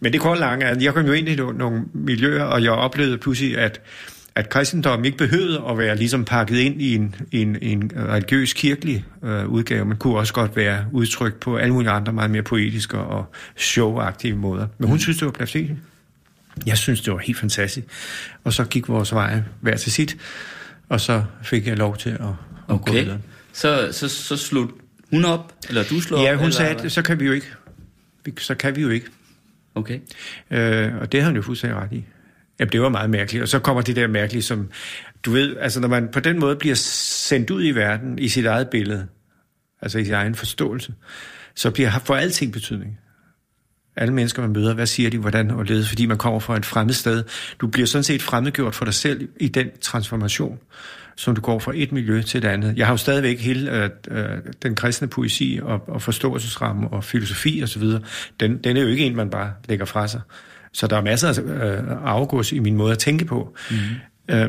[0.00, 3.18] Men det langt, at jeg kom jo ind i nogle, nogle miljøer, og jeg oplevede
[3.18, 3.80] pludselig, at
[4.34, 9.04] at kristendommen ikke behøvede at være ligesom pakket ind i en, en, en religiøs kirkelig
[9.24, 12.98] øh, udgave, men kunne også godt være udtrykt på alle mulige andre meget mere poetiske
[12.98, 13.24] og
[13.56, 14.66] showagtige måder.
[14.78, 15.70] Men hun synes, det var blasfemi.
[16.66, 17.86] Jeg synes, det var helt fantastisk.
[18.44, 20.16] Og så gik vores veje hver til sit,
[20.88, 22.26] og så fik jeg lov til at, at
[22.66, 23.02] gå Okay.
[23.02, 23.18] videre.
[23.52, 24.70] Så, så, så slog
[25.10, 27.46] hun op, eller du slog Ja, hun sagde, at så kan vi jo ikke.
[28.38, 29.06] Så kan vi jo ikke.
[29.74, 29.98] Okay.
[30.50, 32.04] Øh, og det har han jo fuldstændig ret i.
[32.60, 33.42] Jamen, det var meget mærkeligt.
[33.42, 34.68] Og så kommer det der mærkelige, som,
[35.24, 38.46] du ved, altså når man på den måde bliver sendt ud i verden i sit
[38.46, 39.06] eget billede,
[39.82, 40.94] altså i sin egen forståelse,
[41.54, 42.98] så bliver, får alting betydning.
[43.96, 46.66] Alle mennesker, man møder, hvad siger de, hvordan og ledes, fordi man kommer fra et
[46.66, 47.24] fremmed sted.
[47.60, 50.58] Du bliver sådan set fremmedgjort for dig selv i den transformation,
[51.16, 52.76] som du går fra et miljø til et andet.
[52.76, 57.62] Jeg har jo stadigvæk hele øh, øh, den kristne poesi og, og forståelsesramme og filosofi
[57.62, 57.82] osv.
[58.40, 60.20] Den, den er jo ikke en, man bare lægger fra sig.
[60.72, 63.56] Så der er masser af øh, afgås i min måde at tænke på.
[63.70, 63.76] Mm.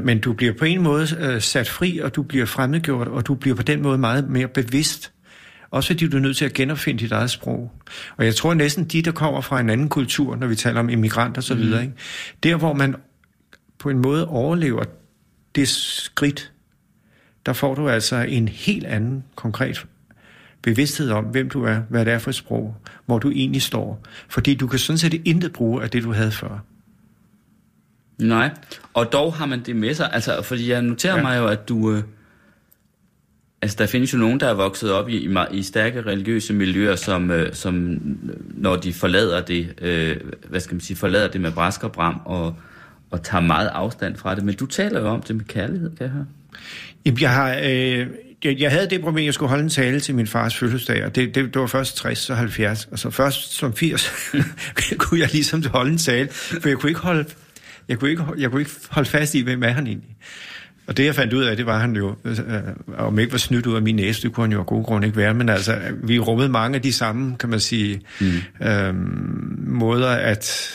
[0.03, 3.35] Men du bliver på en måde øh, sat fri, og du bliver fremmedgjort, og du
[3.35, 5.11] bliver på den måde meget mere bevidst.
[5.71, 7.71] Også fordi du er nødt til at genopfinde dit eget sprog.
[8.17, 10.89] Og jeg tror næsten de, der kommer fra en anden kultur, når vi taler om
[10.89, 11.83] immigranter og så videre, mm.
[11.83, 11.95] ikke?
[12.43, 12.95] der hvor man
[13.79, 14.83] på en måde overlever
[15.55, 16.51] det skridt,
[17.45, 19.85] der får du altså en helt anden konkret
[20.61, 24.03] bevidsthed om, hvem du er, hvad det er for et sprog, hvor du egentlig står.
[24.29, 26.63] Fordi du kan sådan set intet bruge af det, du havde før.
[28.17, 28.49] Nej,
[28.93, 30.09] og dog har man det med sig.
[30.13, 31.21] Altså, fordi jeg noterer ja.
[31.21, 31.91] mig jo, at du...
[31.91, 32.03] Øh,
[33.61, 36.95] altså, der findes jo nogen, der er vokset op i, i, i stærke religiøse miljøer,
[36.95, 37.99] som, øh, som
[38.53, 40.17] når de forlader det, øh,
[40.49, 42.55] hvad skal man sige, forlader det med brask og bram, og,
[43.11, 44.43] og tager meget afstand fra det.
[44.43, 46.25] Men du taler jo om det med kærlighed, kan jeg høre.
[47.05, 47.59] Jamen, jeg har...
[47.63, 48.07] Øh
[48.43, 51.05] jeg, jeg havde det problem, at jeg skulle holde en tale til min fars fødselsdag,
[51.05, 54.11] og det, det, det var først 60 og 70, og så først som 80
[54.97, 57.25] kunne jeg ligesom holde en tale, for jeg kunne ikke holde,
[57.87, 60.15] jeg kunne ikke, jeg kunne ikke holde fast i, hvem er han egentlig.
[60.87, 62.35] Og det jeg fandt ud af, det var han jo, øh,
[62.97, 65.07] om ikke var snydt ud af min næse, det kunne han jo af gode grunde
[65.07, 68.67] ikke være, men altså, vi rummede mange af de samme, kan man sige, mm.
[68.67, 70.71] øhm, måder at,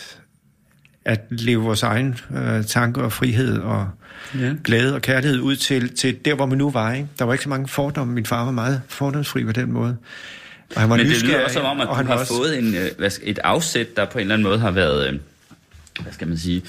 [1.04, 3.88] at leve vores egen øh, tanker og frihed og
[4.34, 4.54] ja.
[4.64, 6.92] glæde og kærlighed ud til, til der, hvor man nu var.
[6.92, 7.08] Ikke?
[7.18, 8.14] Der var ikke så mange fordomme.
[8.14, 9.96] Min far var meget fordomsfri på den måde.
[10.74, 12.34] Og han var Men det lyder også som om, at du har også...
[12.34, 15.18] fået en, øh, et afsæt, der på en eller anden måde har været, øh,
[16.00, 16.62] hvad skal man sige,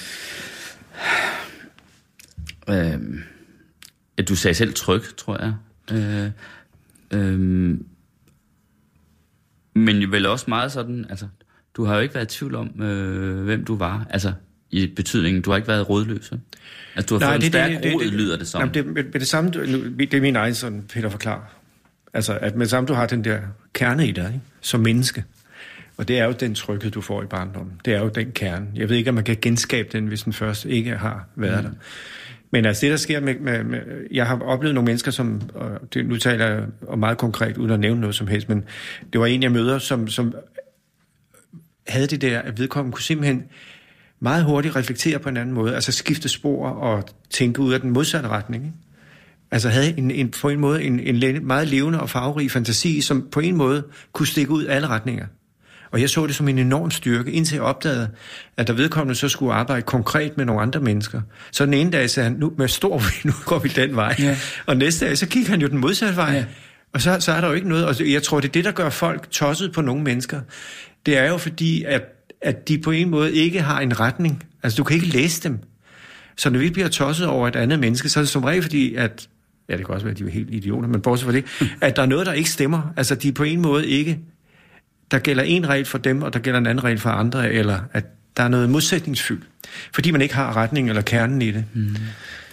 [2.69, 2.99] øh,
[4.17, 5.53] at du sagde selv tryg, tror jeg.
[5.91, 6.31] Øh,
[7.11, 7.77] øh,
[9.75, 11.27] men vel også meget sådan, altså,
[11.73, 14.05] du har jo ikke været i tvivl om, øh, hvem du var.
[14.09, 14.33] Altså,
[14.71, 16.31] i betydningen, du har ikke været rådløs.
[16.95, 18.59] Altså, du har Nej, fået det, en stærk det, det, rod, det, lyder det som.
[18.61, 21.53] Jamen, det, med, med det samme, det er min egen sådan, Peter forklar.
[22.13, 23.39] Altså, at med det samme, du har den der
[23.73, 24.45] kerne i dig, ikke?
[24.61, 25.23] som menneske.
[25.97, 27.73] Og det er jo den tryghed, du får i barndommen.
[27.85, 28.67] Det er jo den kerne.
[28.75, 31.69] Jeg ved ikke, om man kan genskabe den, hvis den først ikke har været mm.
[31.69, 31.77] der.
[32.51, 33.79] Men altså det, der sker med, med, med...
[34.11, 35.41] Jeg har oplevet nogle mennesker, som...
[35.53, 38.63] Og det, nu taler jeg om meget konkret, uden at nævne noget som helst, men
[39.13, 40.35] det var en, jeg møder, som, som
[41.87, 43.43] havde det der, at vedkommende kunne simpelthen
[44.19, 47.89] meget hurtigt reflektere på en anden måde, altså skifte spor og tænke ud af den
[47.89, 48.63] modsatte retning.
[48.65, 48.75] Ikke?
[49.51, 53.27] Altså havde en, en, på en måde en, en meget levende og farverig fantasi, som
[53.31, 55.25] på en måde kunne stikke ud alle retninger.
[55.91, 58.09] Og jeg så det som en enorm styrke, indtil jeg opdagede,
[58.57, 61.21] at der vedkommende så skulle arbejde konkret med nogle andre mennesker.
[61.51, 64.15] Så den ene dag sagde han, nu med stor nu går vi den vej.
[64.19, 64.37] Ja.
[64.65, 66.31] Og næste dag, så gik han jo den modsatte vej.
[66.31, 66.45] Ja.
[66.93, 68.71] Og så, så er der jo ikke noget, og jeg tror, det er det, der
[68.71, 70.41] gør folk tosset på nogle mennesker.
[71.05, 72.01] Det er jo fordi, at
[72.41, 74.43] at de på en måde ikke har en retning.
[74.63, 75.59] Altså, du kan ikke læse dem.
[76.37, 78.95] Så når vi bliver tosset over et andet menneske, så er det som regel fordi,
[78.95, 79.29] at
[79.69, 81.45] ja, det kan også være, at de er helt idioter, men bortset fra det,
[81.81, 82.93] at der er noget, der ikke stemmer.
[82.97, 84.19] Altså, de på en måde ikke,
[85.11, 87.79] der gælder en regel for dem, og der gælder en anden regel for andre, eller
[87.93, 88.05] at
[88.37, 89.43] der er noget modsætningsfyldt,
[89.93, 91.65] fordi man ikke har retning eller kernen i det.
[91.73, 91.95] Mm.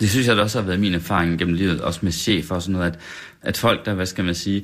[0.00, 2.72] Det synes jeg også har været min erfaring gennem livet, også med chefer og sådan
[2.72, 2.98] noget, at,
[3.42, 4.62] at folk, der, hvad skal man sige,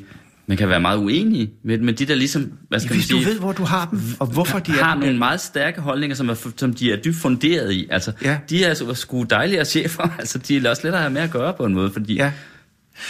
[0.51, 3.25] man kan være meget uenig med, med de der ligesom, hvad skal Hvis man sige,
[3.25, 6.17] du ved, hvor du har dem, og hvorfor de har er nogle meget stærke holdninger,
[6.17, 7.89] som, er, som de er dybt funderet i.
[7.91, 8.39] Altså, ja.
[8.51, 11.31] de er så sgu dejligere chefer, altså de er også lettere at have med at
[11.31, 12.15] gøre på en måde, fordi...
[12.15, 12.33] Ja.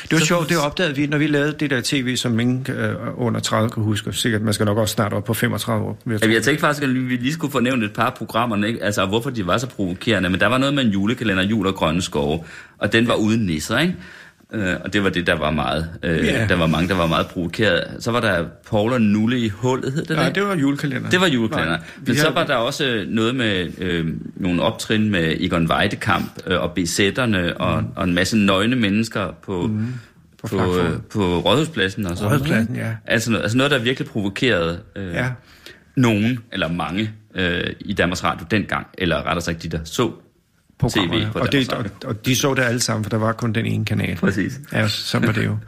[0.03, 2.67] Det var så, sjovt, det opdagede vi, når vi lavede det der tv, som ingen
[2.69, 4.13] øh, under 30 kan huske.
[4.13, 5.99] Sikkert, man skal nok også snart op på 35 år.
[6.07, 8.85] Jeg, ja, jeg tænkte faktisk, at vi lige skulle få nævnt et par programmer, ikke?
[8.85, 10.31] altså hvorfor de var så provokerende.
[10.31, 12.45] Men der var noget med en julekalender, jul og grønne skove,
[12.79, 13.95] og den var uden nisser, ikke?
[14.53, 15.91] Øh, og det var det, der var meget.
[16.03, 16.49] Øh, yeah.
[16.49, 17.85] Der var mange, der var meget provokeret.
[17.99, 21.11] Så var der Paul og Nulle i hullet, hed det Nej, det var julekalender.
[21.11, 21.77] Det var julekalender.
[21.77, 26.61] Nej, Men så var der også noget med øh, nogle optrin med Egon Weidekamp øh,
[26.61, 27.89] og BZ'erne og, mm.
[27.97, 29.67] og en masse nøgne mennesker på...
[29.67, 29.87] Mm
[30.41, 32.95] på, på, øh, på Rådhuspladsen og sådan Rådhuspladsen, ja.
[33.07, 35.29] Altså, altså noget, der virkelig provokerede øh, ja.
[35.97, 40.13] nogen, eller mange, øh, i Danmarks Radio dengang, eller rettere sagt de, der så
[40.89, 41.27] TV.
[41.35, 43.85] Og, det, og, og de så det alle sammen, for der var kun den ene
[43.85, 44.17] kanal.
[44.17, 44.61] Præcis.
[44.73, 45.57] Ja, så var det jo.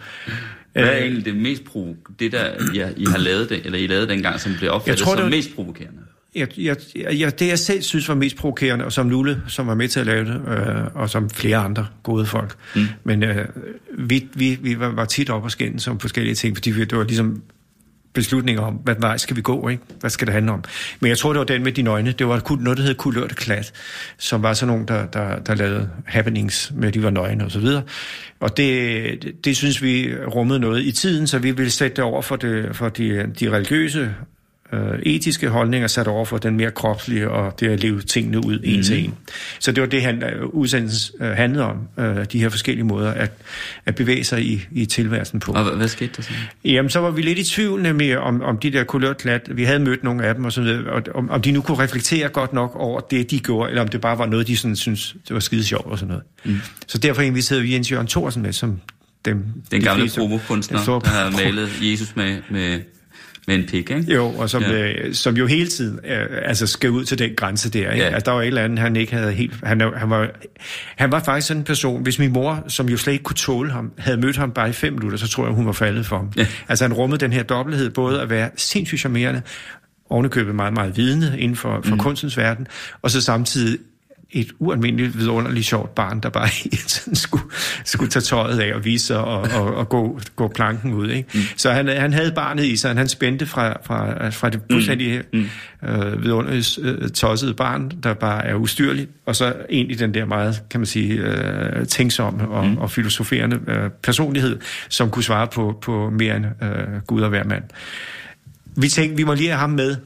[0.73, 3.87] Hvad er egentlig det mest provo- det der, ja, I har lavet det, eller I
[3.87, 5.99] lavede dengang, som blev opfattet jeg tror, som var, mest provokerende?
[6.35, 9.75] Jeg, jeg, jeg, det jeg selv synes var mest provokerende, og som Nulle, som var
[9.75, 12.55] med til at lave det, øh, og som flere andre gode folk.
[12.77, 12.83] Mm.
[13.05, 13.47] Men øh,
[13.99, 17.05] vi, vi, vi var, var tit op og skændes om forskellige ting, fordi det var
[17.05, 17.43] ligesom
[18.13, 19.83] beslutninger om, hvad vej skal vi gå, ikke?
[20.01, 20.65] Hvad skal det handle om?
[21.01, 22.13] Men jeg tror, det var den med de nøgne.
[22.13, 23.73] Det var noget, der hed Kulørt Klat,
[24.19, 27.51] som var sådan nogen, der, der, der lavede happenings med, at de var nøgne og
[27.51, 27.83] så videre.
[28.41, 32.05] Og det, det, det synes vi rummede noget i tiden, så vi ville sætte det
[32.05, 34.15] over for, det, for de, de religiøse
[34.73, 38.61] øh, etiske holdninger sat over for den mere kropslige og det at leve tingene ud
[38.65, 38.83] en mm.
[38.83, 39.15] til en.
[39.59, 43.11] Så det var det, han, øh, udsendelsen øh, handlede om, øh, de her forskellige måder
[43.11, 43.33] at,
[43.87, 45.53] at bevæge sig i, i tilværelsen på.
[45.53, 46.31] Og hvad, hvad skete der så?
[46.65, 49.81] Jamen, så var vi lidt i tvivl nemlig om, om de der kulørklat, vi havde
[49.81, 52.73] mødt nogle af dem, og, sådan, og om, om de nu kunne reflektere godt nok
[52.75, 55.41] over det, de gjorde, eller om det bare var noget, de sådan, synes det var
[55.41, 56.25] skide sjovt og sådan noget.
[56.45, 56.61] Mm.
[56.87, 58.81] Så derfor inviterede vi Jens Jørgen Thorsen med, som
[59.25, 62.81] dem, Den de gamle promokunstner, der har malet Jesus med, med,
[63.47, 64.15] med en pik, ikke?
[64.15, 64.93] Jo, og som, Ja.
[64.93, 67.91] øh, som jo hele tiden øh, altså skal ud til den grænse der.
[67.91, 68.05] Ikke?
[68.05, 68.11] Ja.
[68.11, 69.55] Altså, der var et eller andet, han ikke havde helt...
[69.63, 70.31] Han, han, var,
[70.97, 73.71] han var faktisk sådan en person, hvis min mor, som jo slet ikke kunne tåle
[73.73, 76.17] ham, havde mødt ham bare i fem minutter, så tror jeg, hun var faldet for
[76.17, 76.33] ham.
[76.37, 76.47] Ja.
[76.69, 79.43] Altså han rummede den her dobbelthed, både at være sindssygt charmerende,
[80.11, 82.01] ovenikøbet meget, meget vidende inden for, for mm.
[82.01, 82.67] kunstens verden,
[83.03, 83.79] og så samtidig
[84.33, 87.45] et ualmindeligt vidunderligt sjovt barn, der bare hele tiden skulle,
[87.85, 91.09] skulle tage tøjet af og vise sig og, og, og gå, gå planken ud.
[91.09, 91.29] Ikke?
[91.35, 91.41] Mm.
[91.57, 95.45] Så han, han havde barnet i sig, han spændte fra, fra, fra det fuldstændig mm.
[95.89, 100.63] øh, vidunderligt øh, tossede barn, der bare er ustyrligt, og så i den der meget,
[100.71, 102.79] kan man sige, øh, tænksomme og, mm.
[102.79, 107.45] og filosoferende øh, personlighed, som kunne svare på, på mere end øh, Gud og hver
[107.45, 107.63] mand.
[108.77, 109.97] Vi tænkte, vi må lige have ham med,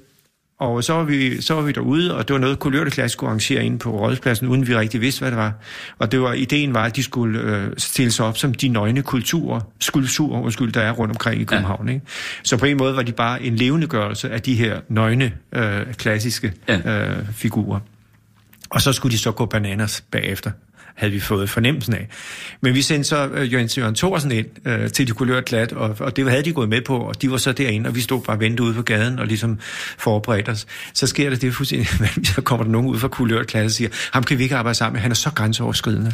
[0.59, 3.65] og så var vi, så var vi derude, og det var noget, Kulørteklasse skulle arrangere
[3.65, 5.53] inde på Rådhuspladsen, uden vi rigtig vidste, hvad det var.
[5.99, 9.03] Og det var, ideen var, at de skulle øh, stille sig op som de nøgne
[9.03, 11.89] kulturer, skulpturer, undskyld, der er rundt omkring i København.
[11.89, 11.95] Ja.
[11.95, 12.07] Ikke?
[12.43, 16.53] Så på en måde var de bare en levendegørelse af de her nøgne, øh, klassiske
[16.69, 17.09] Ja.
[17.09, 17.81] øh, figurer.
[18.71, 20.51] Og så skulle de så gå bananas bagefter,
[20.97, 22.09] havde vi fået fornemmelsen af.
[22.61, 25.97] Men vi sendte så øh, Jørgen Jørgen Thorsen ind øh, til de kulørte glat, og,
[26.01, 28.23] og det havde de gået med på, og de var så derinde, og vi stod
[28.23, 29.59] bare og ventede ude på gaden og ligesom
[29.99, 30.67] forberedte os.
[30.95, 31.89] Så sker der det fuldstændig,
[32.35, 34.79] så kommer der nogen ud fra kulørte glat og siger, ham kan vi ikke arbejde
[34.79, 36.13] sammen med, han er så grænseoverskridende.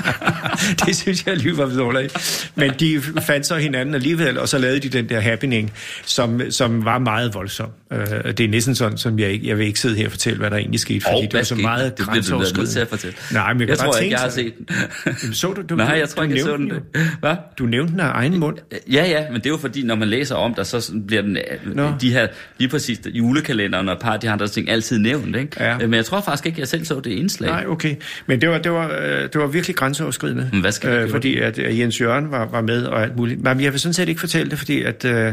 [0.86, 2.50] det synes jeg lige var vidunderligt.
[2.54, 5.72] Men de fandt så hinanden alligevel, og så lavede de den der happening,
[6.04, 7.70] som, som var meget voldsom.
[7.92, 10.38] Øh, det er næsten sådan, som jeg ikke, jeg vil ikke sidde her og fortælle,
[10.38, 11.88] hvad der egentlig skete, fordi Og det var så skete meget der?
[11.88, 12.72] Det bliver grænseoverskridende.
[12.72, 13.16] til at fortælle.
[13.32, 14.66] Nej, men jeg, jeg tror ikke, jeg har set den.
[15.06, 16.72] Jamen, Så du, du, Nej, jeg tror ikke, jeg så den.
[17.20, 17.36] Hvad?
[17.58, 18.56] Du nævnte den af egen mund.
[18.92, 21.38] Ja, ja, men det er jo fordi, når man læser om der, så bliver den,
[21.74, 21.82] Nå.
[21.82, 22.26] øh, de her,
[22.58, 25.50] lige præcis julekalenderen og par de andre ting, altid nævnt, ikke?
[25.60, 25.74] Ja.
[25.74, 27.50] Øh, Men jeg tror faktisk ikke, jeg selv så det indslag.
[27.50, 27.94] Nej, okay.
[28.26, 30.48] Men det var, det var, øh, det var virkelig grænseoverskridende.
[30.52, 31.08] Men hvad skal gøre?
[31.08, 33.42] Fordi at øh, Jens Jørgen var, var med og alt muligt.
[33.42, 35.32] Men jeg vil sådan set ikke fortælle det, fordi at, øh,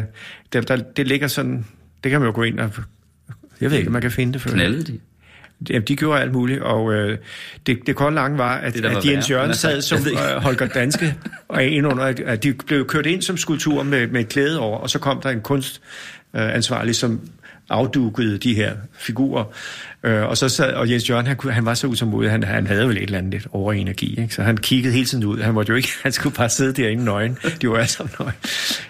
[0.54, 1.66] der, der, det ligger sådan...
[2.04, 2.70] Det kan man jo gå ind og...
[3.62, 4.42] Jeg ved ikke, om man kan finde det.
[4.42, 4.50] For.
[4.50, 5.00] Knaldede de?
[5.70, 7.18] Jamen, de gjorde alt muligt, og øh,
[7.66, 9.30] det, det korte lange var, at, Det, at Jens.
[9.30, 11.16] Jørgen Men sad altså, som øh, Holger Danske,
[11.48, 14.60] og ind under, at- at de blev kørt ind som skulptur med, med et klæde
[14.60, 17.20] over, og så kom der en kunstansvarlig, som
[17.70, 19.44] afdukede de her figurer.
[20.04, 22.88] Øh, og så sad, og Jens Jørgen, han, han var så utålmodig, han, han havde
[22.88, 24.34] vel et eller andet lidt overenergi, ikke?
[24.36, 25.40] så han kiggede hele tiden ud.
[25.42, 27.38] Han måtte jo ikke, han skulle bare sidde derinde nøgen.
[27.62, 28.34] De var alle sammen nøgen.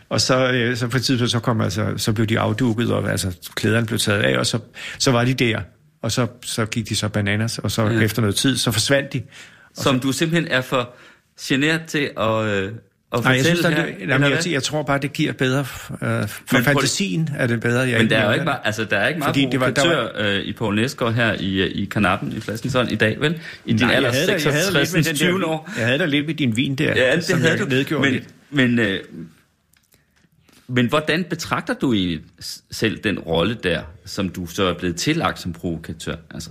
[0.10, 3.12] Og så, øh, så på et tidspunkt, så, kom, altså, så blev de afduket, og
[3.12, 4.60] altså, klæderne blev taget af, og så,
[5.00, 5.60] så var de der.
[6.04, 8.00] Og så, så gik de så bananas, og så Ja.
[8.00, 9.22] efter noget tid, så forsvandt de.
[9.76, 10.90] Som du simpelthen er for
[11.42, 12.72] generet til at, øh,
[13.14, 14.52] at Nej, jeg, synes, der, her, jamen, jeg, hvad?
[14.52, 15.60] jeg tror bare, det giver bedre...
[15.60, 15.66] Øh,
[16.28, 17.80] for prøv- fantasien er det bedre.
[17.80, 19.74] Jeg Men der er jo ikke meget, altså, der er ikke meget det var- der
[19.84, 23.20] provokatør øh, i Poul Næsgaard her i, øh, i kanappen i flasken sådan i dag,
[23.20, 23.40] vel?
[23.66, 25.40] I din Nej, alder jeg havde, da- jeg havde da lidt 66, med den 20
[25.42, 25.70] der, år.
[25.78, 26.94] Jeg havde da lidt med din vin der.
[26.96, 28.00] Ja, det som havde jeg du.
[28.00, 28.24] Men, lidt.
[28.52, 29.00] men, øh,
[30.68, 32.22] men hvordan betragter du egentlig
[32.72, 36.16] selv den rolle der, som du så er blevet tillagt som provokatør?
[36.32, 36.50] Altså,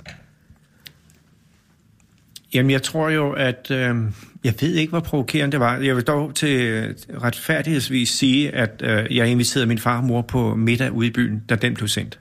[2.55, 3.67] Jamen, jeg tror jo, at...
[3.71, 3.97] Øh,
[4.45, 5.77] jeg ved ikke, hvor provokerende det var.
[5.77, 10.23] Jeg vil dog til øh, retfærdighedsvis sige, at øh, jeg inviterede min far og mor
[10.23, 12.19] på middag ude i byen, da den blev sendt.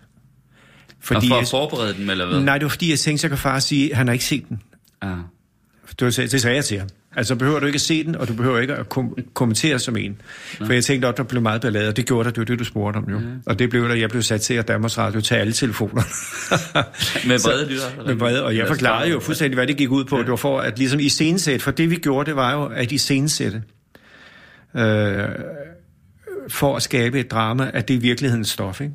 [1.00, 2.40] Fordi og for at forberede dem, eller hvad?
[2.40, 4.50] Nej, det var fordi, jeg tænkte, så kan far sige, at han har ikke set
[4.50, 4.62] den.
[5.02, 5.18] Ah.
[6.00, 6.88] Det sagde jeg til ham.
[7.16, 9.98] Altså, behøver du ikke at se den, og du behøver ikke at kom- kommentere som
[9.98, 10.22] en.
[10.66, 12.60] For jeg tænkte, at der blev meget ballade, og det gjorde der, det var det,
[12.60, 13.18] du spurgte om jo.
[13.20, 13.26] Ja.
[13.46, 16.02] Og det blev der, jeg blev sat til at Danmarks Radio tage alle telefoner.
[17.28, 18.06] Med brede lytter?
[18.06, 20.18] Med brede, og jeg forklarede jo fuldstændig, hvad det gik ud på.
[20.18, 23.64] Det var for at ligesom iscenesætte, for det vi gjorde, det var jo at iscenesætte.
[24.76, 25.28] Øh,
[26.50, 28.94] for at skabe et drama, at det er virkelighedens stof, ikke?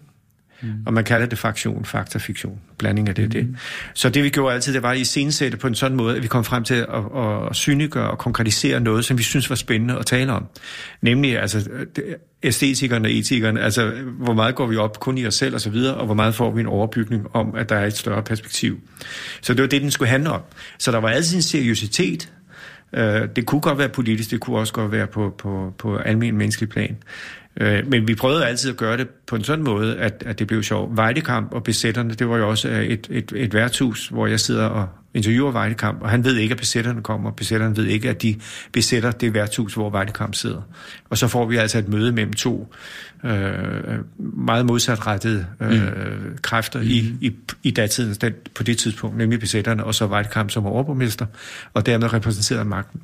[0.63, 0.69] Mm.
[0.87, 2.61] Og man kalder det faktion, fakta, fiktion.
[2.79, 3.31] Blanding af det, mm.
[3.31, 3.57] det.
[3.95, 6.29] Så det vi gjorde altid, det var at iscenesætte på en sådan måde, at vi
[6.29, 6.87] kom frem til at,
[7.51, 10.47] at, synliggøre og konkretisere noget, som vi synes var spændende at tale om.
[11.03, 11.69] Nemlig altså,
[12.43, 15.71] æstetikerne og etikerne, altså hvor meget går vi op kun i os selv og så
[15.71, 18.81] videre, og hvor meget får vi en overbygning om, at der er et større perspektiv.
[19.41, 20.41] Så det var det, den skulle handle om.
[20.79, 22.33] Så der var altid en seriøsitet.
[22.93, 26.37] Øh, Det kunne godt være politisk, det kunne også godt være på, på, på almen
[26.37, 26.97] menneskelig plan.
[27.61, 30.47] Øh, men vi prøvede altid at gøre det på en sådan måde, at, at det
[30.47, 30.97] blev sjovt.
[30.97, 34.65] Vejdekamp og besætterne, det var jo også øh, et, et, et værtshus, hvor jeg sidder
[34.67, 38.23] og interviewer Vejdekamp, og han ved ikke, at besætterne kommer, og besætterne ved ikke, at
[38.23, 38.37] de
[38.73, 40.63] besætter det værtshus, hvor Vejdekamp sidder.
[41.11, 42.75] Og så får vi altså et møde mellem to
[43.25, 46.39] øh, meget modsatrettede øh, mm.
[46.43, 46.87] kræfter mm.
[46.87, 51.27] i, i, i datidens, den, på det tidspunkt, nemlig besætterne, og så Vejdekamp som overborgmester,
[51.75, 53.01] og dermed repræsenteret magten.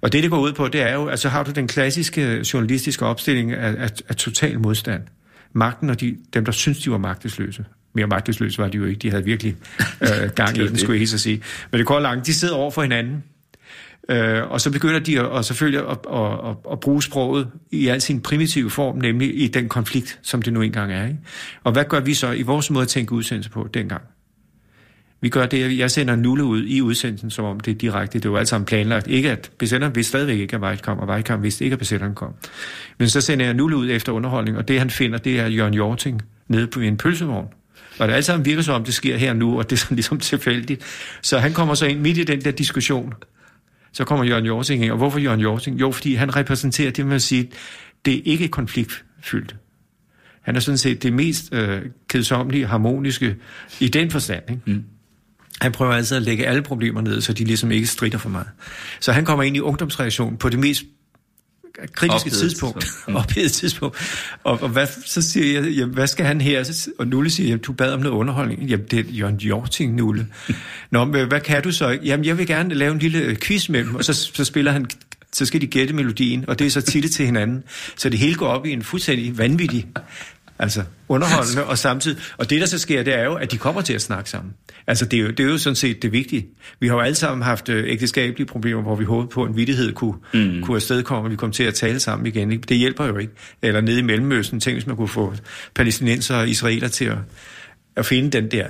[0.00, 3.06] Og det, det går ud på, det er jo, altså har du den klassiske journalistiske
[3.06, 5.02] opstilling af, af, af total modstand.
[5.52, 7.64] Magten og de, dem, der synes, de var magtesløse.
[7.94, 8.98] Mere magtesløse var de jo ikke.
[8.98, 9.56] De havde virkelig
[10.02, 11.42] øh, gang i den, skulle jeg helt så sige.
[11.70, 12.26] Men det går langt.
[12.26, 13.22] De sidder over for hinanden.
[14.08, 17.88] Øh, og så begynder de at, og selvfølgelig at, at, at, at bruge sproget i
[17.88, 21.06] al sin primitive form, nemlig i den konflikt, som det nu engang er.
[21.06, 21.18] Ikke?
[21.64, 24.02] Og hvad gør vi så i vores måde at tænke udsendelse på dengang?
[25.22, 28.18] Vi gør det, jeg sender nulle ud i udsendelsen, som om det er direkte.
[28.18, 29.06] Det var alt sammen planlagt.
[29.06, 32.14] Ikke at besætteren vidste stadigvæk ikke, at White kom, og Vejt vidste ikke, at besætteren
[32.14, 32.34] kom.
[32.98, 35.74] Men så sender jeg nulle ud efter underholdning, og det han finder, det er Jørgen
[35.74, 37.46] Jorting nede på en pølsevogn.
[37.98, 39.94] Og det alt sammen virker som om, det sker her nu, og det er sådan
[40.00, 40.82] ligesom tilfældigt.
[41.22, 43.14] Så han kommer så ind midt i den der diskussion.
[43.92, 44.90] Så kommer Jørgen Jorting ind.
[44.92, 45.80] Og hvorfor Jørgen Jorting?
[45.80, 47.44] Jo, fordi han repræsenterer det, man siger,
[48.04, 49.56] det er ikke konfliktfyldt.
[50.42, 53.36] Han er sådan set det mest øh, kedsommelige, harmoniske
[53.80, 54.42] i den forstand.
[54.50, 54.62] Ikke?
[54.66, 54.84] Mm.
[55.62, 58.46] Han prøver altså at lægge alle problemer ned, så de ligesom ikke strider for meget.
[59.00, 60.82] Så han kommer ind i ungdomsreaktionen på det mest
[61.92, 62.86] kritiske Ophedet tidspunkt.
[63.20, 63.96] Ophedet tidspunkt.
[64.44, 66.86] Og, og hvad, så siger jeg, jamen, hvad skal han her?
[66.98, 68.62] Og Nulle siger, jamen, du bad om noget underholdning.
[68.62, 70.26] Jamen, det er Jørgen Jorting, Nulle.
[70.90, 71.98] Nå, men hvad kan du så?
[72.04, 73.94] Jamen, jeg vil gerne lave en lille quiz med dem.
[73.94, 74.86] Og så, så spiller han
[75.32, 77.64] så skal de gætte melodien, og det er så tit til hinanden.
[77.96, 79.86] Så det hele går op i en fuldstændig vanvittig
[80.62, 82.18] Altså underholdende og samtidig.
[82.36, 84.54] Og det, der så sker, det er jo, at de kommer til at snakke sammen.
[84.86, 86.46] Altså det er jo, det er jo sådan set det vigtige.
[86.80, 89.56] Vi har jo alle sammen haft øh, ægteskabelige problemer, hvor vi håbede på, at en
[89.56, 90.62] vittighed kunne, mm.
[90.62, 92.52] kunne afstedkomme, og vi kom til at tale sammen igen.
[92.52, 92.62] Ikke?
[92.62, 93.32] Det hjælper jo ikke.
[93.62, 95.34] Eller nede i Mellemøsten, tænk hvis man kunne få
[95.74, 97.18] palæstinenser og israeler til at,
[97.96, 98.66] at finde den der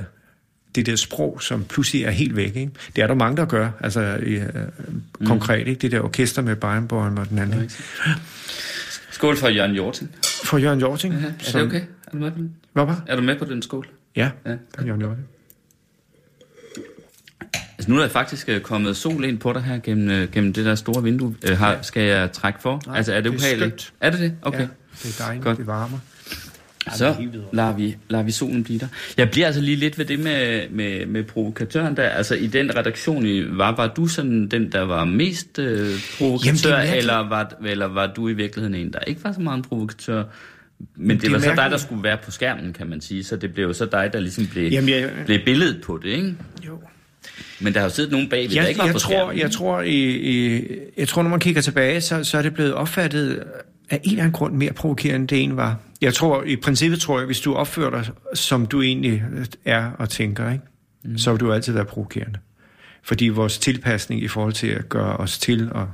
[0.74, 2.56] det der sprog, som pludselig er helt væk.
[2.56, 2.70] Ikke?
[2.96, 4.42] Det er der mange, der gør, altså øh,
[5.20, 5.26] mm.
[5.26, 5.68] konkret.
[5.68, 5.80] Ikke?
[5.80, 7.70] Det der orkester med Bayernborn og den anden.
[9.22, 10.10] Skål for Jørgen Jorting.
[10.44, 11.14] For Jørgen Jorting.
[11.14, 11.60] Ja, er som...
[11.60, 11.80] det okay?
[12.06, 12.56] Er du med på den?
[12.72, 13.02] Hvad var?
[13.06, 13.88] Er du med på den skål?
[14.16, 14.56] Ja, ja.
[14.74, 15.26] for Jørgen Jorting.
[17.78, 20.52] Altså nu er der faktisk øh, kommet sol ind på dig her gennem, øh, gennem
[20.52, 21.36] det der store vindue.
[21.50, 22.82] Øh, har, skal jeg trække for?
[22.86, 23.92] Nej, altså er det, det er ubehageligt?
[24.00, 24.36] Er det det?
[24.42, 24.60] Okay.
[24.60, 24.66] Ja,
[25.02, 25.58] det er dejligt, Godt.
[25.58, 25.98] det varmer.
[26.96, 27.14] Så
[27.52, 28.86] lader vi, lader vi solen blive der.
[29.16, 32.08] Jeg bliver altså lige lidt ved det med, med, med provokatøren der.
[32.08, 36.70] Altså i den redaktion, i- var, var du sådan den, der var mest øh, provokatør,
[36.78, 39.56] Jamen, er eller, var, eller var du i virkeligheden en, der ikke var så meget
[39.56, 40.24] en provokatør?
[40.96, 43.24] Men det, det var så dig, der skulle være på skærmen, kan man sige.
[43.24, 46.08] Så det blev jo så dig, der ligesom blev, Jamen, jeg, blev billedet på det,
[46.10, 46.34] ikke?
[46.66, 46.78] jo.
[47.60, 49.38] Men der har jo siddet nogen bagved, der Jeg, ikke var jeg, på tror, skærmen.
[49.38, 50.16] jeg, tror, i,
[50.56, 50.62] i,
[50.96, 53.42] jeg tror, når man kigger tilbage, så, så er det blevet opfattet
[53.92, 55.76] af en eller anden grund mere provokerende, end det en var.
[56.00, 59.22] Jeg tror, i princippet tror jeg, hvis du opfører dig, som du egentlig
[59.64, 60.64] er og tænker, ikke?
[61.04, 61.18] Mm.
[61.18, 62.38] så vil du altid være provokerende.
[63.04, 65.88] Fordi vores tilpasning i forhold til at gøre os til og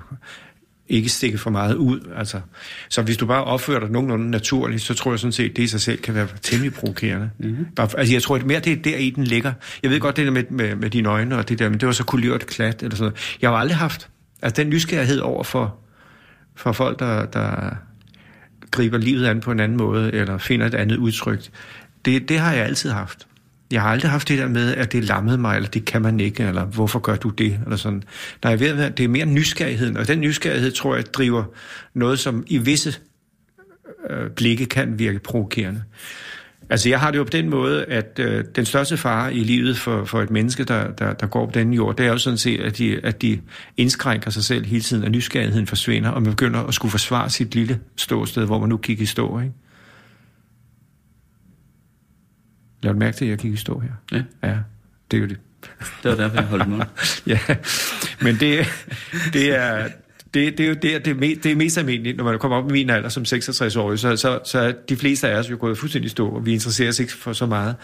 [0.88, 2.00] ikke stikke for meget ud.
[2.16, 2.40] Altså.
[2.88, 5.66] Så hvis du bare opfører dig nogenlunde naturligt, så tror jeg sådan set, det i
[5.66, 7.30] sig selv kan være temmelig provokerende.
[7.38, 7.66] Mm-hmm.
[7.76, 9.52] Bare, altså jeg tror at mere, det er der i den ligger.
[9.82, 11.86] Jeg ved godt det der med, med, med dine øjne og det der, men det
[11.86, 13.36] var så kulørt klat eller sådan noget.
[13.42, 14.08] Jeg har aldrig haft
[14.42, 15.78] altså den nysgerrighed over for,
[16.56, 17.76] for folk, der, der
[18.70, 21.48] griber livet an på en anden måde, eller finder et andet udtryk.
[22.04, 23.26] Det, det har jeg altid haft.
[23.70, 26.20] Jeg har aldrig haft det der med, at det lammede mig, eller det kan man
[26.20, 28.02] ikke, eller hvorfor gør du det, eller sådan.
[28.42, 31.44] Nej, jeg ved, det er mere nysgerrigheden, og den nysgerrighed, tror jeg, driver
[31.94, 32.94] noget, som i visse
[34.10, 35.82] øh, blikke kan virke provokerende.
[36.70, 39.78] Altså, jeg har det jo på den måde, at øh, den største fare i livet
[39.78, 42.38] for, for et menneske, der, der, der går på denne jord, det er jo sådan
[42.38, 43.40] set, at de, at de
[43.76, 47.54] indskrænker sig selv hele tiden, og nysgerrigheden forsvinder, og man begynder at skulle forsvare sit
[47.54, 49.52] lille ståsted, hvor man nu kigger i stå, ikke?
[52.82, 53.90] Lad du mærke til, at jeg kigger i stå her?
[54.12, 54.56] Ja, Ja,
[55.10, 55.38] det er jo det.
[56.02, 56.86] det var derfor, jeg holdt mig.
[57.26, 57.38] ja,
[58.20, 58.66] men det,
[59.32, 59.88] det er...
[60.34, 62.56] Det, det er jo det, det, er me, det er mest almindeligt, når man kommer
[62.56, 65.56] op i min alder som 66-årig, så, så, så er de fleste af os jo
[65.60, 67.76] gået fuldstændig stå, og vi interesserer os ikke for så meget.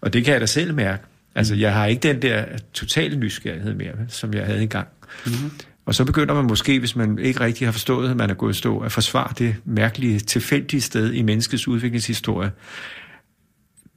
[0.00, 1.02] Og det kan jeg da selv mærke.
[1.34, 4.88] Altså, jeg har ikke den der totale nysgerrighed mere, som jeg havde engang.
[5.26, 5.50] Mm-hmm.
[5.86, 8.56] Og så begynder man måske, hvis man ikke rigtig har forstået, at man er gået
[8.56, 12.50] stå, at forsvare det mærkelige, tilfældige sted i menneskets udviklingshistorie.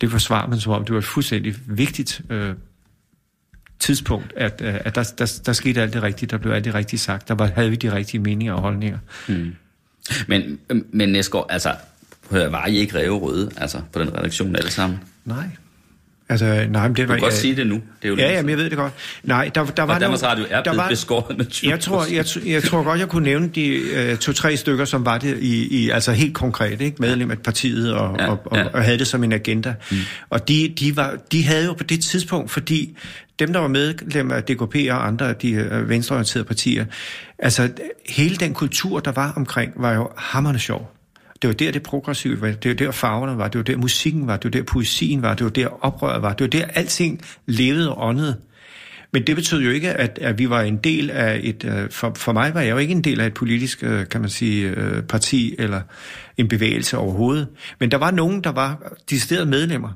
[0.02, 2.54] Det forsvarer man som om, det var et fuldstændig vigtigt øh,
[3.80, 6.74] tidspunkt, at, øh, at der, der, der skete alt det rigtige, der blev alt det
[6.74, 9.00] rigtige sagt, der var, havde vi de rigtige meninger og holdninger.
[10.28, 10.60] Men,
[10.92, 11.76] men Næsgaard, altså,
[12.30, 15.00] var I ikke ræverøde, altså, på den redaktion alle sammen?
[15.26, 15.46] Nej.
[16.30, 17.16] Altså, nej, men det Du var...
[17.16, 17.76] kan godt jeg- sige det nu.
[17.76, 18.94] Det er jo Ja, ja, men jeg ved det godt.
[19.24, 21.80] Nej, der, der var Og Danmarks Radio er der blevet var- beskåret med 20 Jeg
[21.80, 25.38] tror, jeg, jeg tror godt, jeg kunne nævne de øh, to-tre stykker, som var det
[25.42, 26.98] i, i altså helt konkret, ikke?
[27.00, 28.64] medlem af partiet og, Ja, og, og, ja.
[28.68, 29.74] og havde det som en agenda.
[29.92, 29.98] Mm.
[30.30, 32.98] Og de, de, var, de havde jo på det tidspunkt, fordi
[33.40, 36.86] dem, der var medlem af DKP og andre af de øh, venstreorienterede partier,
[37.40, 37.70] altså
[38.10, 40.95] hele den kultur, der var omkring, var jo hammerende sjov.
[41.46, 42.48] Det var der, det progressive var.
[42.48, 43.48] Det var der, farverne var.
[43.48, 44.38] Det var der, musikken var.
[44.38, 45.34] Det var der, poesien var.
[45.34, 46.34] Det var der, oprøret var.
[46.34, 48.42] Det var der, alting levede og åndede.
[49.16, 51.64] Men det betød jo ikke, at, at vi var en del af et...
[51.64, 54.22] øh, For, for mig var jeg jo ikke en del af et politisk, øh, kan
[54.22, 55.82] man sige, øh, parti eller
[56.38, 57.48] en bevægelse overhovedet.
[57.80, 59.90] Men der var nogen, der var deciderede medlemmer.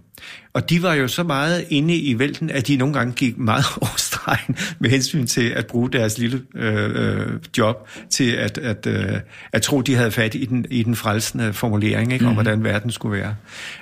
[0.53, 3.65] Og de var jo så meget inde i vælten, at de nogle gange gik meget
[3.81, 9.19] over stregen med hensyn til at bruge deres lille øh, job til at, at, øh,
[9.53, 12.91] at tro, de havde fat i den, i den frelsende formulering ikke, om, hvordan verden
[12.91, 13.35] skulle være.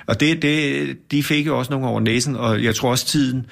[0.06, 3.46] Og det, det, de fik jo også nogle over næsen, og jeg tror også tiden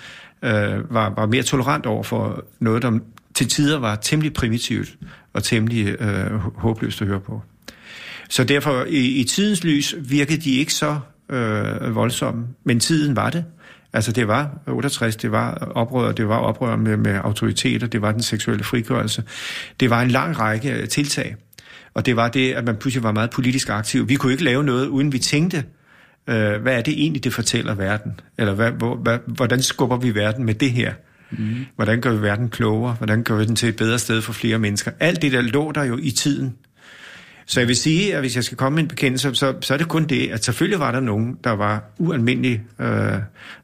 [0.46, 2.98] øh, var, var mere tolerant over for noget, der
[3.34, 4.96] til tider var temmelig primitivt
[5.32, 7.42] og temmelig øh, håbløst at høre på.
[8.28, 10.98] Så derfor i, i tidens lys virkede de ikke så
[11.30, 13.44] øh, voldsomme, men tiden var det.
[13.92, 18.12] Altså det var 68, det var oprør, det var oprør med, med autoriteter, det var
[18.12, 19.22] den seksuelle frigørelse.
[19.80, 21.36] Det var en lang række øh, tiltag.
[21.94, 24.08] Og det var det, at man pludselig var meget politisk aktiv.
[24.08, 25.64] Vi kunne ikke lave noget, uden vi tænkte,
[26.26, 28.20] øh, hvad er det egentlig, det fortæller verden?
[28.38, 30.92] Eller hvad, hvor, hvad, hvordan skubber vi verden med det her?
[31.30, 31.66] Mm.
[31.74, 32.94] Hvordan gør vi verden klogere?
[32.94, 34.90] Hvordan gør vi den til et bedre sted for flere mennesker?
[35.00, 36.56] Alt det der lå der jo i tiden.
[37.48, 39.78] Så jeg vil sige, at hvis jeg skal komme med en bekendelse, så, så er
[39.78, 43.12] det kun det, at selvfølgelig var der nogen, der var ualmindeligt øh,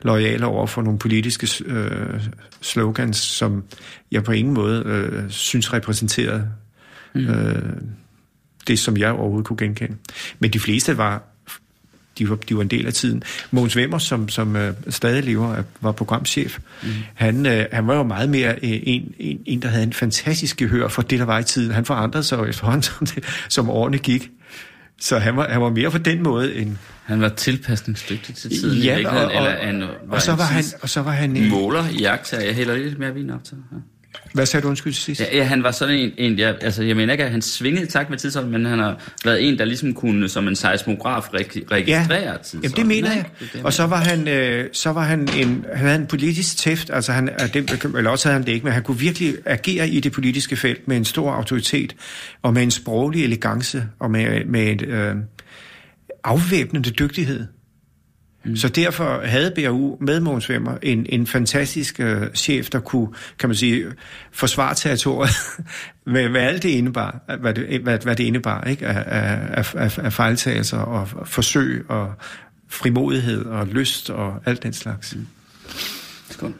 [0.03, 2.21] lojale over for nogle politiske øh,
[2.61, 3.65] slogans, som
[4.11, 6.49] jeg på ingen måde øh, synes repræsenterede
[7.15, 7.29] mm.
[7.29, 7.73] øh,
[8.67, 9.97] det, som jeg overhovedet kunne genkende.
[10.39, 11.32] Men de fleste var
[12.19, 13.23] de var, de var en del af tiden.
[13.51, 16.59] Mogens Wemmer, som, som øh, stadig lever, er- var programchef.
[16.83, 16.89] Mm.
[17.15, 20.57] Han, øh, han var jo meget mere øh, en, en, en, der havde en fantastisk
[20.57, 21.71] gehør for det, der var i tiden.
[21.73, 24.31] Han forandrede sig jo efterhånden, som, det, som årene gik.
[25.01, 26.77] Så han var, han var mere på den måde end...
[27.05, 30.65] Han var tilpasningsdygtig til tiden i Ja, og- og- eller han Og så var han,
[30.83, 32.43] og så var han en, måler i jagttager.
[32.45, 33.57] Jeg hælder lidt mere vin op til.
[33.73, 33.77] Ja.
[34.35, 35.21] Hvad sagde du undskyld til sidst?
[35.21, 37.87] Ja, ja, han var sådan en, en ja, altså jeg mener ikke, at han svingede
[37.87, 41.63] takt med tidsånden, men han har været en, der ligesom kunne som en seismograf reg-
[41.71, 42.37] registrere ja.
[42.37, 42.63] tidsånden.
[42.63, 43.25] Jamen, det mener jeg.
[43.41, 46.07] Det er det, Og så var han, øh, så var han en, han havde en
[46.07, 49.35] politisk tæft, altså han, det, eller også havde han det ikke, men han kunne virkelig
[49.47, 51.97] agere i det politiske felt med en stor autoritet,
[52.43, 55.15] og med en sproglig elegance, og med, med et øh,
[56.25, 57.47] afvæbnende dygtighed.
[58.45, 58.57] Mm.
[58.57, 63.49] Så derfor havde BRU med Mogens Wemmer en, en fantastisk øh, chef, der kunne, kan
[63.49, 63.87] man sige,
[64.33, 65.31] forsvare territoriet
[66.07, 68.87] med, med alt det indebar, hvad det, hvad, hvad det indebar, ikke?
[68.87, 69.05] Af,
[69.59, 72.15] af, af, af fejltagelser og forsøg og
[72.69, 75.15] frimodighed og lyst og alt den slags.
[75.17, 75.27] Mm.
[76.31, 76.55] Skål.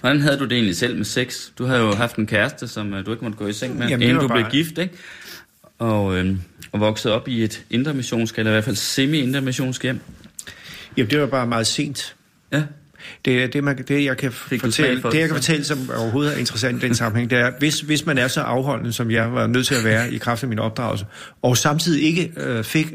[0.00, 1.34] Hvordan havde du det egentlig selv med sex?
[1.58, 3.88] Du havde jo haft en kæreste, som øh, du ikke måtte gå i seng med,
[3.88, 4.94] Jamen, inden du bare- blev gift, ikke?
[5.84, 6.36] Og, øh,
[6.72, 10.00] og vokset op i et intermissionsk, eller i hvert fald semi-intermissionsk hjem.
[10.96, 12.16] Jamen, det var bare meget sent.
[12.52, 12.62] Ja.
[13.24, 16.38] Det, det, man, det, jeg kan fortælle, for det, jeg kan fortælle, som overhovedet er
[16.38, 19.46] interessant i den sammenhæng, det er, hvis, hvis man er så afholdende, som jeg var
[19.46, 21.06] nødt til at være i kraft af min opdragelse,
[21.42, 22.94] og samtidig ikke øh, fik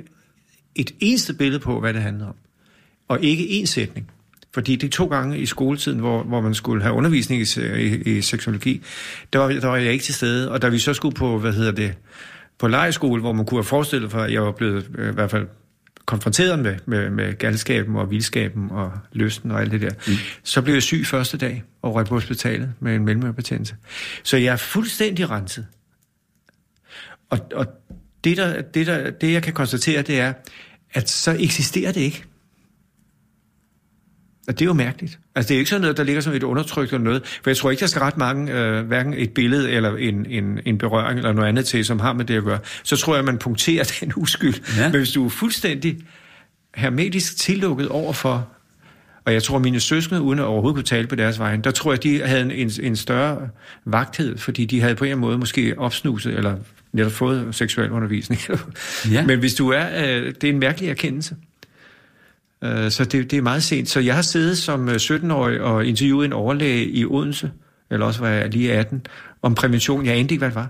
[0.76, 2.36] et eneste billede på, hvad det handlede om,
[3.08, 4.12] og ikke en sætning,
[4.54, 8.18] fordi det er to gange i skoletiden, hvor, hvor man skulle have undervisning i, i,
[8.18, 8.82] i seksologi,
[9.34, 11.54] der var, der var jeg ikke til stede, og da vi så skulle på, hvad
[11.54, 11.94] hedder det,
[12.60, 15.32] på lejerskole, hvor man kunne have forestillet sig, at jeg var blevet øh, i hvert
[15.32, 15.48] fald
[16.06, 19.90] konfronteret med, med, med galskaben og vildskaben og lysten og alt det der.
[20.08, 20.14] Mm.
[20.44, 23.76] Så blev jeg syg første dag og røg på hospitalet med en mellemørebetændelse.
[24.24, 25.68] Så jeg er fuldstændig renset.
[27.30, 27.66] Og, og
[28.24, 30.34] det, der, det, der, det, jeg kan konstatere, det er,
[30.94, 32.24] at så eksisterer det ikke.
[34.50, 35.20] Og det er jo mærkeligt.
[35.36, 37.26] Altså, det er ikke sådan noget, der ligger som et undertryk eller noget.
[37.44, 40.60] For jeg tror ikke, der skal ret mange, øh, hverken et billede eller en, en,
[40.66, 42.60] en berøring eller noget andet til, som har med det at gøre.
[42.84, 44.78] Så tror jeg, man punkterer den uskyld.
[44.78, 44.92] Ja.
[44.92, 45.98] Men hvis du er fuldstændig
[46.76, 48.48] hermetisk tillukket over for
[49.26, 51.92] og jeg tror, mine søskende, uden at overhovedet kunne tale på deres vegne, der tror
[51.92, 53.50] jeg, de havde en, en, en større
[53.86, 56.56] vagthed, fordi de havde på en eller anden måde måske opsnuset, eller
[56.94, 58.42] netop fået seksuel undervisning.
[59.12, 59.26] Ja.
[59.30, 61.36] Men hvis du er, øh, det er en mærkelig erkendelse.
[62.64, 63.90] Øh, så det, det er meget sent.
[63.90, 67.52] Så jeg har siddet som øh, 17-årig og interviewet en overlæge i Odense,
[67.92, 69.06] eller også var jeg lige 18,
[69.42, 70.06] om prævention.
[70.06, 70.70] Jeg anede ikke, hvad det var.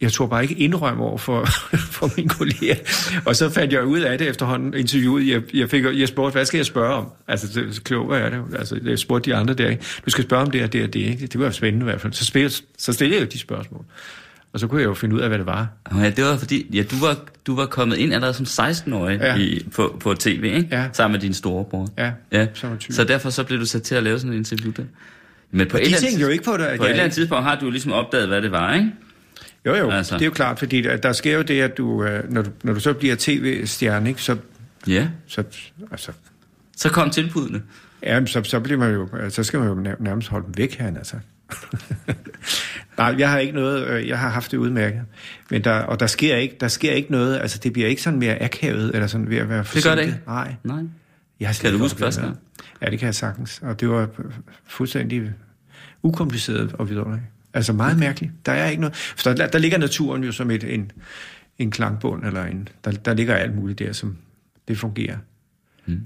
[0.00, 1.44] Jeg tror bare ikke indrømme over for,
[1.96, 2.76] for mine kolleger.
[3.26, 5.28] Og så fandt jeg ud af det efterhånden interviewet.
[5.28, 7.06] Jeg, jeg, fik, jeg spurgte, hvad skal jeg spørge om?
[7.28, 8.58] Altså, det, så er det.
[8.58, 9.84] Altså, jeg spurgte de andre der, ikke?
[10.04, 11.00] du skal spørge om det og det og det.
[11.00, 11.26] Ikke?
[11.26, 12.12] Det var spændende i hvert fald.
[12.12, 13.84] Så, spil, så stillede jeg jo de spørgsmål.
[14.52, 15.68] Og så kunne jeg jo finde ud af, hvad det var.
[15.96, 19.26] Ja, det var fordi, ja, du var, du var kommet ind allerede som 16-årig Ja.
[19.26, 19.36] ja.
[19.36, 20.68] i, på, på tv, ikke?
[20.70, 20.88] Ja.
[20.92, 21.88] Sammen med din storebror.
[21.98, 22.46] Ja, ja.
[22.54, 22.94] som var 20.
[22.94, 24.82] Så derfor så blev du sat til at lave sådan en interview der.
[25.50, 26.58] Men på, Og et de tænkte jo ikke på det.
[26.58, 28.90] På et jeg- eller andet tidspunkt har du jo ligesom opdaget, hvad det var, ikke?
[29.66, 30.14] Jo, jo, Altså.
[30.14, 32.50] det er jo klart, fordi der, der sker jo det, at du, øh, når, du,
[32.62, 34.36] når du så bliver tv-stjerne, ikke, så,
[34.86, 35.08] Ja.
[35.26, 35.42] så,
[35.90, 36.12] altså,
[36.76, 37.62] Så kom tilbudene.
[38.02, 40.76] ja, så, så, bliver man jo, så skal man jo nær- nærmest holde dem væk,
[40.78, 41.16] han altså.
[42.98, 45.02] Nej, jeg har ikke noget, øh, jeg har haft det udmærket.
[45.50, 48.18] Men der, og der sker, ikke, der sker ikke noget, altså det bliver ikke sådan
[48.18, 50.04] mere akavet, eller sådan ved at være Det gør det forsinket.
[50.04, 50.18] ikke?
[50.26, 50.54] Nej.
[50.64, 50.82] Nej.
[51.40, 52.36] Jeg har Kan du huske første gang?
[52.82, 53.60] Ja, det kan jeg sagtens.
[53.62, 54.08] Og det var
[54.66, 55.32] fuldstændig
[56.02, 57.20] ukompliceret og videre.
[57.54, 58.32] Altså meget mærkeligt.
[58.46, 58.96] Der er ikke noget.
[58.96, 60.92] For der, der ligger naturen jo som et, en,
[61.58, 64.16] en klangbund, eller en, der, der ligger alt muligt der, som
[64.68, 65.16] det fungerer.
[65.86, 66.00] Mm.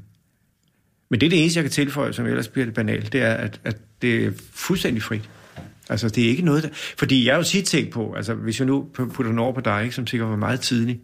[1.09, 3.35] Men det er det eneste, jeg kan tilføje, som ellers bliver det banalt, det er,
[3.35, 5.31] at, at det er fuldstændig frit.
[5.93, 6.69] Altså, det er ikke noget, der...
[6.73, 9.61] Fordi jeg har jo tit tænkt på, altså, hvis jeg nu putter den over på
[9.61, 11.01] dig, ikke, som sikkert var meget tidlig,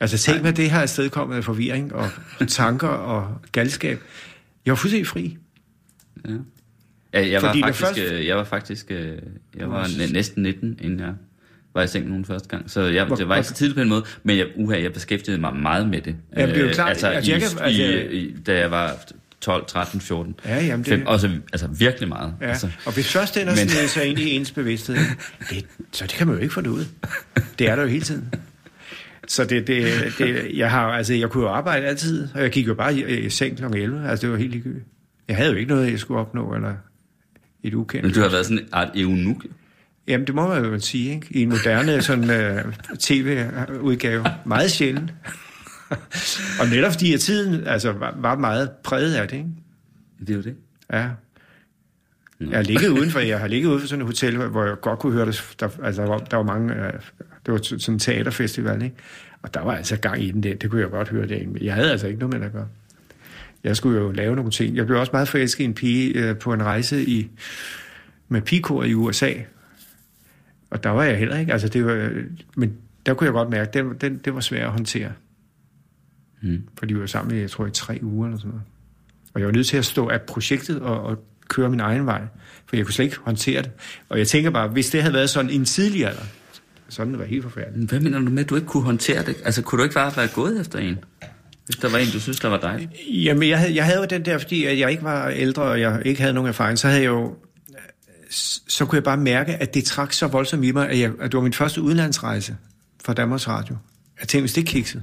[0.00, 2.08] altså, tænk mig, det har afstedkommet af forvirring og
[2.48, 4.00] tanker og galskab.
[4.66, 5.36] Jeg var fuldstændig fri.
[6.28, 6.30] Ja.
[7.14, 9.18] Ja, jeg, var Fordi faktisk, første- øh, jeg var faktisk, øh,
[9.56, 11.12] jeg var næsten 19, inden jeg
[11.74, 12.70] var i seng nogen første gang.
[12.70, 14.92] Så jeg, Hvor- det var ikke så tidligt på en måde, men jeg, uha, jeg
[14.92, 16.16] beskæftigede mig meget med det.
[16.36, 18.70] Ja, det er jo klart, altså, altså, i, jeg kan- altså- i, i, da jeg
[18.70, 18.96] var
[19.40, 20.34] 12, 13, 14.
[20.44, 22.34] Ja, jamen, det- Fem, også, altså virkelig meget.
[22.40, 24.96] Ja, Altså, og hvis først den har Men- snedet sig ind i ens bevidsthed,
[25.50, 26.84] det, så det kan man jo ikke få det ud.
[27.58, 28.34] Det er der jo hele tiden.
[29.28, 29.84] Så det, det,
[30.18, 33.18] det, jeg, har, altså, jeg kunne jo arbejde altid, og jeg gik jo bare i,
[33.26, 33.64] i seng kl.
[33.64, 34.08] 11.
[34.10, 34.84] Altså, det var helt ligegyldigt.
[35.28, 36.74] Jeg havde jo ikke noget, jeg skulle opnå, eller
[37.62, 38.04] et ukendt.
[38.06, 39.44] men du har været sådan en art eunuk.
[40.08, 41.26] Jamen, det må man jo sige, ikke?
[41.30, 42.24] I en moderne sådan,
[42.64, 44.24] uh, tv-udgave.
[44.44, 45.10] Meget sjældent.
[46.60, 49.48] Og netop fordi at tiden altså, var, var meget præget af det, ikke?
[50.20, 50.56] Det er jo det.
[50.92, 51.08] Ja.
[52.40, 54.98] Jeg har ligget udenfor, jeg har ligget ude for sådan et hotel, hvor jeg godt
[54.98, 55.54] kunne høre det.
[55.60, 56.92] Der, altså, der, var, der var mange, øh,
[57.46, 58.96] det var sådan en teaterfestival, ikke?
[59.42, 61.48] Og der var altså gang i den der, det kunne jeg godt høre det.
[61.48, 62.68] Men jeg havde altså ikke noget med det at gøre.
[63.64, 64.76] Jeg skulle jo lave nogle ting.
[64.76, 67.30] Jeg blev også meget forelsket i en pige øh, på en rejse i,
[68.28, 69.32] med pigekor i USA.
[70.70, 71.52] Og der var jeg heller ikke.
[71.52, 72.10] Altså, det var,
[72.56, 72.76] men
[73.06, 75.12] der kunne jeg godt mærke, at den, den, det var svært at håndtere.
[76.42, 76.62] Mm.
[76.78, 78.64] Fordi vi var sammen i, jeg tror, i tre uger eller sådan noget.
[79.34, 82.22] Og jeg var nødt til at stå af projektet og, og køre min egen vej,
[82.66, 83.70] for jeg kunne slet ikke håndtere det.
[84.08, 86.22] Og jeg tænker bare, hvis det havde været sådan en tidlig alder,
[86.88, 87.90] så ville det være helt forfærdeligt.
[87.90, 89.36] Hvad mener du med, at du ikke kunne håndtere det?
[89.44, 90.98] Altså, kunne du ikke bare være gået efter en?
[91.66, 92.88] Hvis der var en, du synes, der var dig?
[93.10, 95.80] Jamen, jeg havde, jeg havde jo den der, fordi at jeg ikke var ældre, og
[95.80, 97.36] jeg ikke havde nogen erfaring, så havde jeg jo
[98.68, 101.32] så kunne jeg bare mærke, at det trak så voldsomt i mig, at, jeg, at
[101.32, 102.56] det var min første udenlandsrejse
[103.04, 103.76] fra Danmarks Radio.
[104.20, 105.02] Jeg tænkte, hvis det kiksede.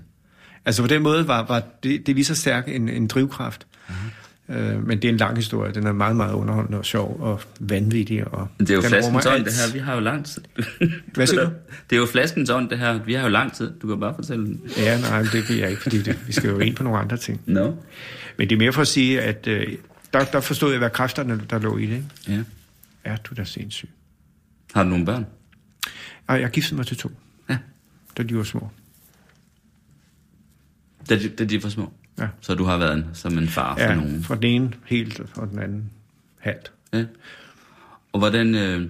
[0.65, 3.67] Altså på den måde var, var det, det lige så stærk en, en drivkraft.
[3.89, 3.93] Uh-huh.
[4.49, 5.73] Øh, men det er en lang historie.
[5.73, 8.27] Den er meget, meget underholdende og sjov og vanvittig.
[8.27, 9.73] Og det er jo flaskens ånd, det her.
[9.73, 10.41] Vi har jo lang tid.
[11.15, 11.51] Hvad siger du?
[11.89, 13.03] Det er jo flaskens ånd, det her.
[13.03, 13.71] Vi har jo lang tid.
[13.81, 14.61] Du kan bare fortælle den.
[14.77, 16.99] Ja, nej, men det vil jeg ikke, fordi det, vi skal jo ind på nogle
[16.99, 17.41] andre ting.
[17.45, 17.71] No.
[18.37, 19.67] Men det er mere for at sige, at øh,
[20.13, 21.91] der, der forstod jeg, hvad kræfterne, der lå i det.
[21.95, 22.05] Ikke?
[22.27, 22.39] Ja.
[23.03, 23.89] Er du da sindssyg?
[24.73, 25.25] Har du nogle børn?
[26.29, 27.11] Ej, jeg giftede mig til to,
[27.49, 27.57] Ja.
[28.17, 28.69] da de var små.
[31.09, 31.93] Da de, da de var små?
[32.19, 32.27] Ja.
[32.41, 34.23] Så du har været en, som en far for Ja, nogen?
[34.23, 35.91] fra den ene helt, og den anden
[36.39, 36.71] halvt.
[36.93, 37.05] Ja.
[38.13, 38.55] Og hvordan...
[38.55, 38.89] Øh,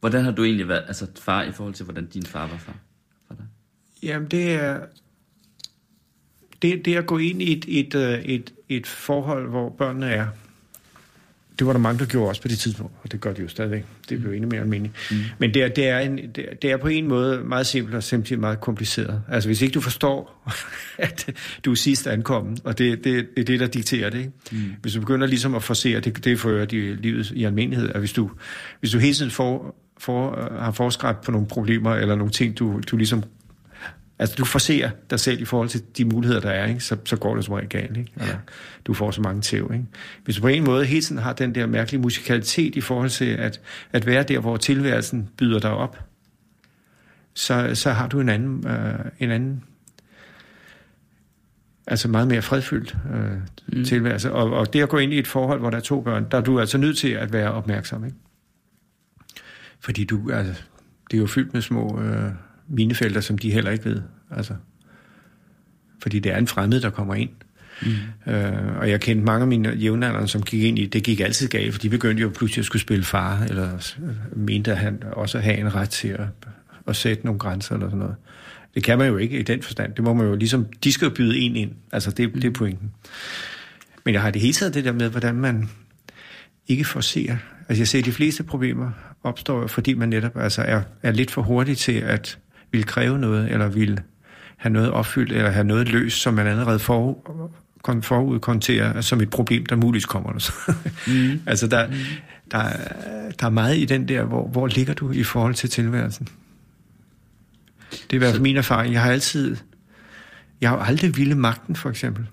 [0.00, 2.76] hvordan har du egentlig været altså, far i forhold til, hvordan din far var far
[3.26, 3.44] for dig?
[4.02, 4.80] Jamen, det er...
[6.62, 10.06] Det, det er at gå ind i et, et, øh, et, et forhold, hvor børnene
[10.06, 10.28] er.
[11.58, 13.48] Det var der mange, der gjorde også på det tidspunkt, og det gør de jo
[13.48, 13.84] stadigvæk.
[14.08, 14.94] Det blev endnu mere almindeligt.
[15.10, 15.16] Mm.
[15.38, 16.18] Men det er, det, er en,
[16.62, 19.22] det, er, på en måde meget simpelt og simpelthen meget kompliceret.
[19.28, 20.44] Altså hvis ikke du forstår,
[20.98, 21.30] at
[21.64, 24.18] du er sidst ankommen, og det, det, det er det, der dikterer det.
[24.18, 24.32] Ikke?
[24.52, 24.58] Mm.
[24.82, 28.12] Hvis du begynder ligesom at forsere, det, det fører de livet i almindelighed, at hvis
[28.12, 28.30] du,
[28.80, 32.80] hvis du hele tiden får, får, har forskræbt på nogle problemer, eller nogle ting, du,
[32.90, 33.22] du ligesom
[34.18, 36.80] Altså, du forser dig selv i forhold til de muligheder, der er, ikke?
[36.80, 37.96] Så, så går det som regel galt.
[37.96, 38.12] Ikke?
[38.16, 38.36] Eller,
[38.84, 39.70] du får så mange tæv.
[39.72, 39.84] Ikke?
[40.24, 43.24] Hvis du på en måde hele tiden har den der mærkelige musikalitet i forhold til
[43.24, 43.60] at,
[43.92, 45.98] at være der, hvor tilværelsen byder dig op,
[47.34, 49.64] så, så har du en anden, øh, en anden
[51.86, 53.84] altså meget mere fredfyldt øh, mm.
[53.84, 54.32] tilværelse.
[54.32, 56.38] Og, og det at gå ind i et forhold, hvor der er to børn, der
[56.38, 58.04] er du altså nødt til at være opmærksom.
[58.04, 58.16] Ikke?
[59.80, 60.62] Fordi du, altså,
[61.10, 62.32] det er jo fyldt med små øh,
[62.68, 64.02] minefelter, som de heller ikke ved.
[64.30, 64.54] Altså,
[66.02, 67.30] fordi det er en fremmed, der kommer ind.
[67.82, 68.32] Mm.
[68.32, 71.48] Øh, og jeg kendte mange af mine jævnaldrende, som gik ind i, det gik altid
[71.48, 73.94] galt, for de begyndte jo pludselig at skulle spille far, eller
[74.36, 76.26] mente at han også have en ret til at,
[76.86, 78.14] at sætte nogle grænser eller sådan noget.
[78.74, 79.94] Det kan man jo ikke i den forstand.
[79.94, 81.72] Det må man jo ligesom, de skal jo byde en ind.
[81.92, 82.90] Altså det, det er pointen.
[84.04, 85.68] Men jeg har det hele taget det der med, hvordan man
[86.68, 87.36] ikke forser.
[87.68, 88.90] Altså jeg ser de fleste problemer
[89.22, 92.38] opstår, fordi man netop altså er, er lidt for hurtig til at
[92.70, 94.02] ville kræve noget, eller ville
[94.56, 97.18] have noget opfyldt, eller have noget løst, som man allerede for,
[97.88, 100.32] kon- forudkonterer som et problem, der muligvis kommer.
[101.06, 101.40] Mm.
[101.46, 101.92] altså der, mm.
[102.50, 102.62] der,
[103.40, 106.28] der er meget i den der, hvor, hvor ligger du i forhold til tilværelsen?
[107.90, 108.94] Det er i hvert fald min erfaring.
[108.94, 109.56] Jeg har altid,
[110.60, 112.26] jeg har aldrig ville magten, for eksempel.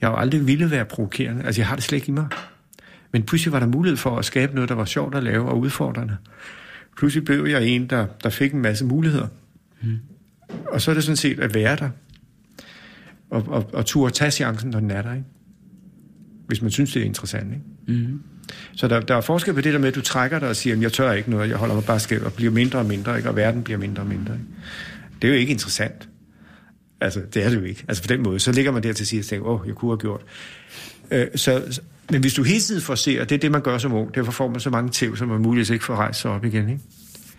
[0.00, 1.44] Jeg har aldrig ville være provokerende.
[1.44, 2.26] Altså, jeg har det slet ikke i mig.
[3.12, 5.58] Men pludselig var der mulighed for at skabe noget, der var sjovt at lave og
[5.58, 6.16] udfordrende.
[6.96, 9.26] Pludselig blev jeg en, der, der fik en masse muligheder.
[9.82, 9.98] Mm.
[10.66, 11.90] Og så er det sådan set at være der.
[13.30, 15.12] Og, og, og turde tage chancen, når den er der.
[15.12, 15.26] Ikke?
[16.46, 17.52] Hvis man synes, det er interessant.
[17.52, 18.00] Ikke?
[18.02, 18.20] Mm.
[18.72, 20.76] Så der, der er forskel på det der med, at du trækker dig og siger,
[20.76, 23.28] jeg tør ikke noget, jeg holder mig bare skæv og bliver mindre og mindre, ikke?
[23.28, 24.34] og verden bliver mindre og mindre.
[24.34, 24.46] Ikke?
[25.22, 26.08] Det er jo ikke interessant.
[27.00, 27.84] Altså, det er det jo ikke.
[27.88, 29.90] Altså på den måde, så ligger man der til sidst og tænker, åh, jeg kunne
[29.90, 30.20] have gjort.
[31.10, 31.80] Øh, så,
[32.10, 34.14] men hvis du hele tiden får se, og det er det, man gør som ung,
[34.14, 36.68] derfor får man så mange tæv, som man muligvis ikke får rejst sig op igen.
[36.68, 36.82] Ikke?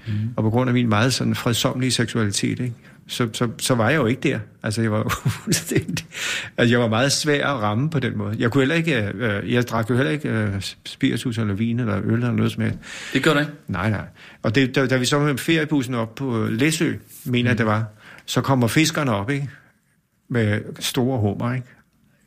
[0.07, 0.13] Mm.
[0.36, 2.74] Og på grund af min meget sådan fredsomlige seksualitet, ikke?
[3.07, 4.39] Så, så, så var jeg jo ikke der.
[4.63, 5.03] Altså, jeg var
[6.57, 8.36] altså, jeg var meget svær at ramme på den måde.
[8.39, 12.01] Jeg kunne heller ikke, øh, jeg drak jo heller ikke øh, spiritus eller vin eller
[12.03, 12.80] øl eller noget som helst.
[13.13, 13.51] Det gør du ikke?
[13.68, 14.05] Nej, nej.
[14.43, 16.93] Og det, da, da vi så med feriebussen op på Læsø,
[17.26, 17.57] mener mm.
[17.57, 17.86] det var,
[18.26, 19.49] så kommer fiskerne op, ikke?
[20.30, 21.68] Med store hummer, ikke?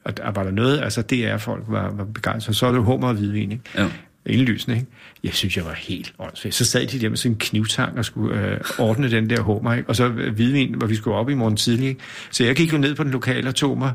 [0.09, 2.57] Og der var der noget, altså DR-folk var, var begejstret.
[2.57, 3.65] Så er det hummer og hvidvin, ikke?
[3.77, 3.89] Ja
[4.29, 4.89] indlysende, ikke?
[5.25, 6.55] Jeg synes, jeg var helt åndssvagt.
[6.55, 9.75] Så sad de der med sådan en knivtang og skulle øh, ordne den der hummer,
[9.75, 9.89] ikke?
[9.89, 12.01] Og så øh, hvidvin, hvor vi skulle op i morgen tidlig, ikke?
[12.31, 13.93] Så jeg gik jo ned på den lokale og tog mig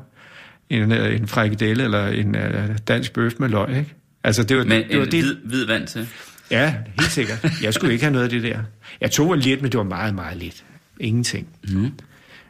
[0.69, 3.93] en, øh, en frikadelle eller en uh, dansk bøf med løg, ikke?
[4.23, 6.07] Altså, det var, Men det, var det, hvid, hvid vand til?
[6.51, 7.45] Ja, helt sikkert.
[7.63, 8.59] Jeg skulle ikke have noget af det der.
[9.01, 10.63] Jeg tog lidt, men det var meget, meget lidt.
[10.99, 11.47] Ingenting.
[11.67, 11.91] Mm.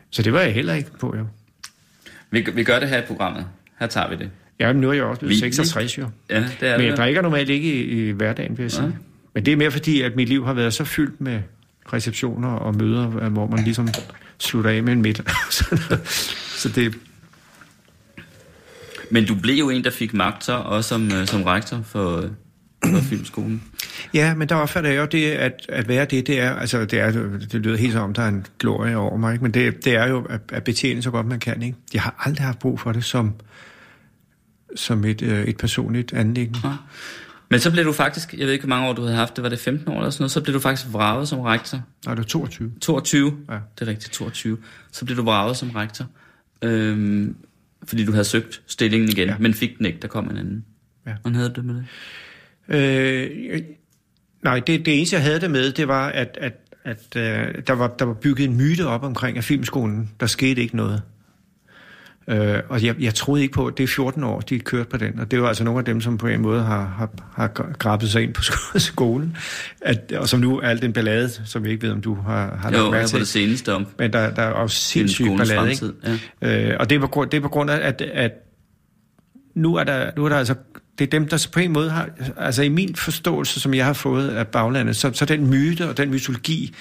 [0.09, 1.26] Så det var jeg heller ikke på, jo.
[2.34, 3.46] Vi, vi gør det her i programmet.
[3.80, 4.30] Her tager vi det.
[4.60, 6.10] Ja, men nu er jeg også blevet 66, jo.
[6.30, 8.86] Ja, det er men jeg drikker normalt ikke i, i hverdagen, vil jeg sige.
[8.86, 8.92] Ja.
[9.34, 11.42] Men det er mere fordi, at mit liv har været så fyldt med
[11.94, 13.88] receptioner og møder, hvor man ligesom
[14.40, 15.22] slutter af med en midt.
[16.62, 16.96] så det...
[19.10, 22.30] Men du blev jo en, der fik magt så, også som, øh, som rektor for
[23.10, 23.64] filmskolen.
[24.14, 27.00] Ja, men der opfatter jeg jo det, at, at være det, det er, altså det,
[27.00, 27.12] er,
[27.52, 29.44] det lyder helt som om, der er en glorie over mig, ikke?
[29.44, 31.62] men det, det er jo at, at betjene så godt man kan.
[31.62, 31.78] Ikke?
[31.94, 33.34] Jeg har aldrig haft brug for det som,
[34.76, 36.60] som et, øh, et personligt anlæggende.
[36.64, 36.74] Ja.
[37.50, 39.44] Men så blev du faktisk, jeg ved ikke, hvor mange år du havde haft det,
[39.44, 41.78] var det 15 år eller sådan noget, så blev du faktisk vraget som rektor.
[42.06, 42.72] Nej, det var 22.
[42.82, 43.38] 22?
[43.50, 43.54] Ja.
[43.54, 44.58] Det er rigtigt, 22.
[44.92, 46.06] Så blev du vraget som rektor,
[46.62, 47.36] øhm,
[47.84, 49.36] fordi du havde søgt stillingen igen, ja.
[49.40, 50.66] men fik den ikke, der kom en anden.
[51.08, 51.14] Ja.
[51.22, 51.86] Hvordan havde du det med det?
[52.68, 53.61] Øh,
[54.43, 56.53] nej, det, det eneste, jeg havde det med, det var, at, at,
[56.84, 60.11] at øh, der, var, der var bygget en myte op omkring af filmskolen.
[60.20, 61.01] Der skete ikke noget.
[62.28, 64.97] Øh, og jeg, jeg troede ikke på, at det er 14 år, de kørte på
[64.97, 65.20] den.
[65.20, 68.09] Og det var altså nogle af dem, som på en måde har, har, har grabbet
[68.09, 68.41] sig ind på
[68.80, 69.38] skolen.
[69.82, 72.55] At, og som nu er alt den ballade, som vi ikke ved, om du har,
[72.55, 73.20] har jo, lagt til.
[73.20, 73.88] det seneste om.
[73.99, 75.72] Men der, der er også sindssygt ballade.
[75.72, 75.91] Ikke?
[76.41, 76.72] Ja.
[76.72, 78.32] Øh, og det er, på, det er på grund af, at, at
[79.55, 80.55] nu er der, nu er der altså
[81.00, 83.94] det er dem, der på en måde har, altså i min forståelse, som jeg har
[83.94, 86.76] fået af baglandet, så, så den myte og den mytologi,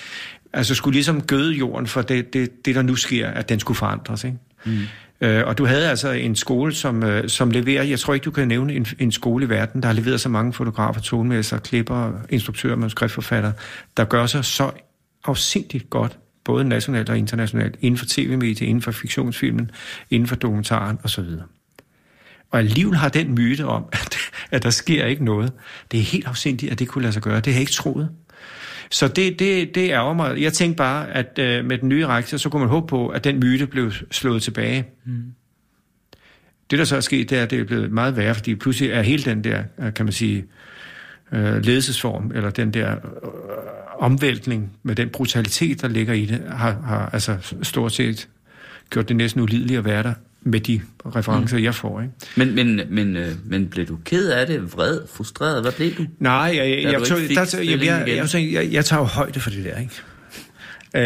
[0.52, 3.78] altså skulle ligesom gøde jorden for det, det, det der nu sker, at den skulle
[3.78, 4.38] forandres, ikke?
[4.64, 4.78] Mm.
[5.20, 8.30] Øh, og du havde altså en skole, som, øh, som leverer, jeg tror ikke, du
[8.30, 12.12] kan nævne en, en skole i verden, der har leveret så mange fotografer, tonmesser, klipper,
[12.30, 13.52] instruktører, manuskriptforfatter,
[13.96, 14.70] der gør sig så
[15.24, 19.70] afsindigt godt, både nationalt og internationalt, inden for tv-mediet, inden for fiktionsfilmen,
[20.10, 21.24] inden for dokumentaren osv.
[22.52, 24.16] Og alligevel har den myte om, at,
[24.50, 25.52] at der sker ikke noget.
[25.90, 27.36] Det er helt afsindigt, at det kunne lade sig gøre.
[27.36, 28.08] Det har jeg ikke troet.
[28.90, 30.42] Så det, det, det ærger mig.
[30.42, 33.24] Jeg tænkte bare, at uh, med den nye rektor, så kunne man håbe på, at
[33.24, 34.84] den myte blev slået tilbage.
[35.04, 35.22] Mm.
[36.70, 38.90] Det, der så er sket, det er, at det er blevet meget værre, fordi pludselig
[38.90, 40.44] er hele den der, øh, kan man sige,
[41.32, 43.30] uh, ledelsesform, eller den der uh,
[43.98, 48.28] omvæltning med den brutalitet, der ligger i det, har, har altså stort set
[48.90, 50.14] gjort det næsten ulideligt at være der
[50.44, 51.64] med de referencer, mm.
[51.64, 52.00] jeg får.
[52.00, 52.14] Ikke?
[52.36, 55.62] Men, men, men, øh, men blev du ked af det, vred, frustreret?
[55.62, 56.06] Hvad blev du?
[56.18, 59.50] Nej, jeg, jeg, jeg, tog, der, jeg, jeg, jeg, jeg, jeg, tager jo højde for
[59.50, 59.78] det der.
[59.78, 59.92] Ikke?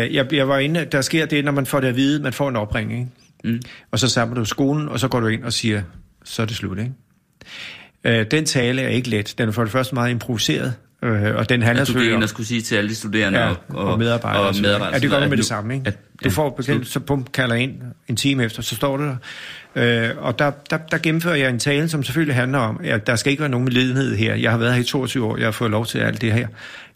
[0.09, 2.33] Uh, jeg, jeg var inde, der sker det, når man får det at vide, man
[2.33, 3.13] får en opringning.
[3.45, 3.57] Ikke?
[3.57, 3.63] Mm.
[3.91, 5.83] Og så samler du skolen, og så går du ind og siger,
[6.25, 6.79] så er det slut.
[6.79, 8.21] Ikke?
[8.21, 9.35] Uh, den tale er ikke let.
[9.39, 10.75] Den er for det første meget improviseret.
[11.07, 13.57] Øh, og den handler at du og skulle sige til alle de studerende ja, og,
[13.69, 14.43] og, og medarbejdere.
[14.43, 15.75] Og medarbejdere ja, det gør man med det samme.
[15.75, 15.87] Ikke?
[15.87, 17.73] At, du får bekendt, så pump kalder ind
[18.09, 20.09] en time efter, så står det der.
[20.09, 23.17] Øh, og der, der, der gennemfører jeg en tale, som selvfølgelig handler om, at der
[23.17, 24.35] skal ikke være nogen ledenhed her.
[24.35, 26.49] Jeg har været her i 22 år, jeg har fået lov til alt det her.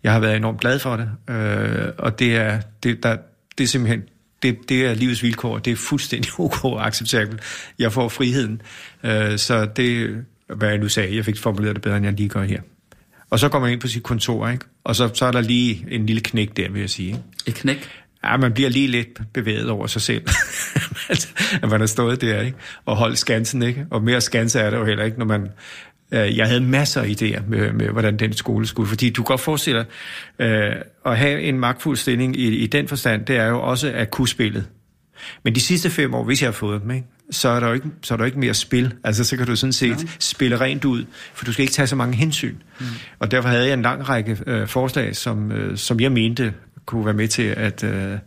[0.03, 1.35] Jeg har været enormt glad for det.
[1.35, 3.17] Øh, og det er, det, der,
[3.59, 4.03] det er simpelthen
[4.43, 7.41] det, det er livets vilkår, det er fuldstændig ok og acceptabelt.
[7.79, 8.63] Jeg får friheden.
[9.05, 10.17] Øh, så det,
[10.57, 12.61] hvad jeg nu sagde, jeg fik formuleret det bedre, end jeg lige gør her.
[13.31, 14.65] Og så går man ind på sit kontor, ikke?
[14.85, 17.23] Og så, så er der lige en lille knæk der, vil jeg sige.
[17.47, 17.89] Et knæk?
[18.25, 20.23] Ja, man bliver lige lidt bevæget over sig selv.
[21.63, 22.57] at man har stået der, ikke?
[22.85, 23.87] Og holdt skansen, ikke?
[23.91, 25.49] Og mere skanse er det jo heller ikke, når man...
[26.13, 28.89] Øh, jeg havde masser af idéer med, med, hvordan den skole skulle.
[28.89, 29.87] Fordi du kan godt forestille
[30.39, 30.77] dig, øh,
[31.07, 34.29] at have en magtfuld stilling i, i den forstand, det er jo også at kunne
[34.29, 34.67] spillet.
[35.45, 37.07] Men de sidste fem år, hvis jeg har fået dem, ikke?
[37.31, 38.95] Så er der jo ikke, så er der ikke mere spil.
[39.05, 40.09] Altså, så kan du sådan set ja.
[40.19, 41.05] spille rent ud,
[41.35, 42.55] for du skal ikke tage så mange hensyn.
[42.81, 42.87] Mm.
[43.19, 46.55] Og derfor havde jeg en lang række øh, forslag, som, øh, som jeg mente
[46.87, 48.19] kunne være med til at, øh,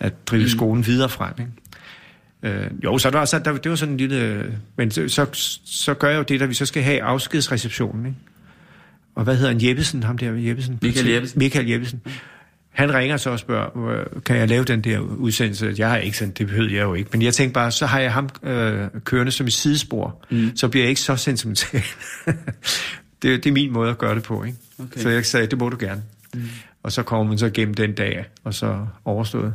[0.00, 0.48] at drive mm.
[0.48, 1.34] skolen videre frem.
[1.38, 1.52] Ikke?
[2.64, 4.52] Øh, jo, så der, så der, det var sådan en lille...
[4.76, 5.26] Men så, så,
[5.64, 8.06] så gør jeg jo det, at vi så skal have afskedsreceptionen.
[8.06, 8.18] Ikke?
[9.14, 9.68] Og hvad hedder han?
[9.68, 10.02] Jeppesen?
[10.02, 10.78] Ham der Jeppesen?
[10.82, 11.38] Michael Jeppesen.
[11.38, 12.02] Michael Jeppesen.
[12.74, 15.74] Han ringer så og spørger, kan jeg lave den der udsendelse?
[15.78, 17.10] Jeg har ikke sendt, det behøvede jeg jo ikke.
[17.12, 20.24] Men jeg tænkte bare, så har jeg ham øh, kørende som et sidespor.
[20.30, 20.56] Mm.
[20.56, 21.82] Så bliver jeg ikke så sentimental.
[23.22, 24.44] det, det er min måde at gøre det på.
[24.44, 24.58] Ikke?
[24.78, 25.00] Okay.
[25.00, 26.02] Så jeg sagde, det må du gerne.
[26.34, 26.42] Mm.
[26.82, 29.54] Og så kommer man så gennem den dag, og så overstået.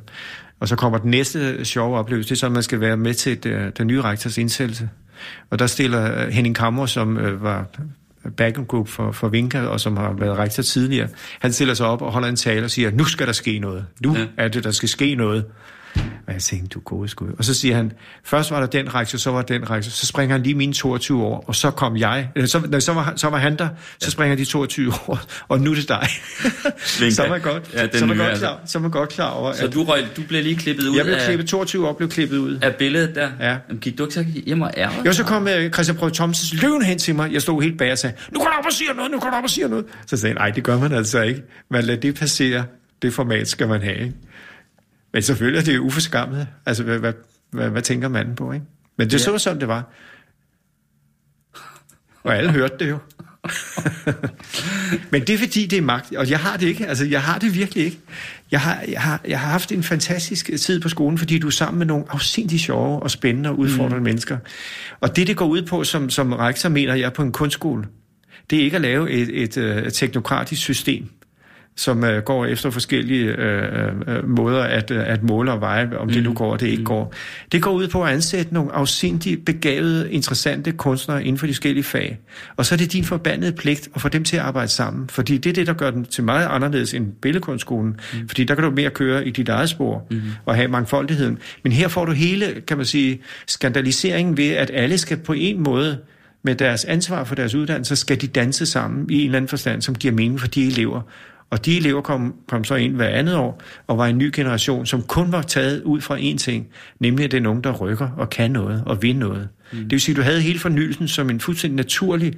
[0.60, 3.14] Og så kommer den næste sjove oplevelse, det er så, at man skal være med
[3.14, 4.90] til det, den nye rektors indsættelse.
[5.50, 7.66] Og der stiller øh, Henning Kammer, som øh, var
[8.38, 11.08] backup group for, for Vinka, og som har været rektor tidligere,
[11.40, 13.86] han stiller sig op og holder en tale og siger, nu skal der ske noget.
[14.04, 14.26] Nu ja.
[14.38, 15.46] er det, der skal ske noget.
[16.30, 17.28] Og jeg tænkte, du gode skud.
[17.38, 17.92] Og så siger han,
[18.24, 21.24] først var der den rektor, så var den rektor, så springer han lige mine 22
[21.24, 23.68] år, og så kom jeg, eller så, nej, så, var, så var han der,
[24.00, 26.08] så springer de 22 år, og nu er det dig.
[27.14, 28.46] så er man godt, ja, så er man godt, altså.
[28.46, 29.54] klar, så man godt klar over.
[29.54, 31.94] Så at, du, røg, du blev lige klippet ud Jeg blev af, klippet, 22 år
[31.94, 32.60] blev klippet ud.
[32.62, 33.30] Af billedet der?
[33.40, 33.58] Ja.
[33.68, 35.04] Jamen, gik du ikke så hjem og ærger?
[35.06, 37.34] Jo, så kom uh, Christian Prøv Thomsen løven hen til mig.
[37.34, 39.30] Jeg stod helt bag og sagde, nu går du op og siger noget, nu går
[39.30, 39.86] du op og siger noget.
[40.08, 41.44] Så sagde han, nej, det gør man altså ikke.
[41.72, 42.64] Man lader det passere.
[43.02, 44.16] Det format skal man have, ikke?
[45.14, 46.48] Men selvfølgelig er det jo uforskammet.
[46.66, 47.14] Altså, hvad, hvad,
[47.52, 48.66] hvad, hvad tænker manden på, ikke?
[48.98, 49.18] Men det ja.
[49.18, 49.92] så sådan, det var.
[52.24, 52.98] Og alle hørte det jo.
[55.12, 56.88] Men det er fordi, det er magt, og jeg har det ikke.
[56.88, 58.00] Altså, jeg har det virkelig ikke.
[58.52, 61.52] Jeg har, jeg har, jeg har haft en fantastisk tid på skolen, fordi du er
[61.52, 64.04] sammen med nogle afsindig sjove og spændende og udfordrende mm.
[64.04, 64.38] mennesker.
[65.00, 67.86] Og det, det går ud på, som, som rektor mener jeg på en kunstskole,
[68.50, 71.10] det er ikke at lave et, et, et teknokratisk system
[71.76, 76.08] som uh, går efter forskellige uh, uh, måder at, uh, at måle og veje, om
[76.08, 76.14] mm.
[76.14, 76.86] det nu går og det ikke mm.
[76.86, 77.14] går.
[77.52, 81.84] Det går ud på at ansætte nogle afsindigt begavede, interessante kunstnere inden for de forskellige
[81.84, 82.20] fag.
[82.56, 85.38] Og så er det din forbandede pligt at få dem til at arbejde sammen, fordi
[85.38, 88.28] det er det, der gør dem til meget anderledes end billedkunstskolen, mm.
[88.28, 90.22] fordi der kan du mere køre i dit eget spor mm.
[90.46, 91.38] og have mangfoldigheden.
[91.64, 95.64] Men her får du hele, kan man sige, skandaliseringen ved, at alle skal på en
[95.64, 95.98] måde
[96.44, 99.82] med deres ansvar for deres uddannelse, skal de danse sammen i en eller anden forstand,
[99.82, 101.02] som giver mening for de elever.
[101.50, 104.86] Og de elever kom, kom så ind hver andet år, og var en ny generation,
[104.86, 106.68] som kun var taget ud fra én ting,
[107.00, 109.50] nemlig at det er nogen, der rykker og kan noget og vil noget.
[109.72, 109.80] Mm.
[109.80, 112.34] Det vil sige, at du havde hele fornyelsen som en fuldstændig naturlig,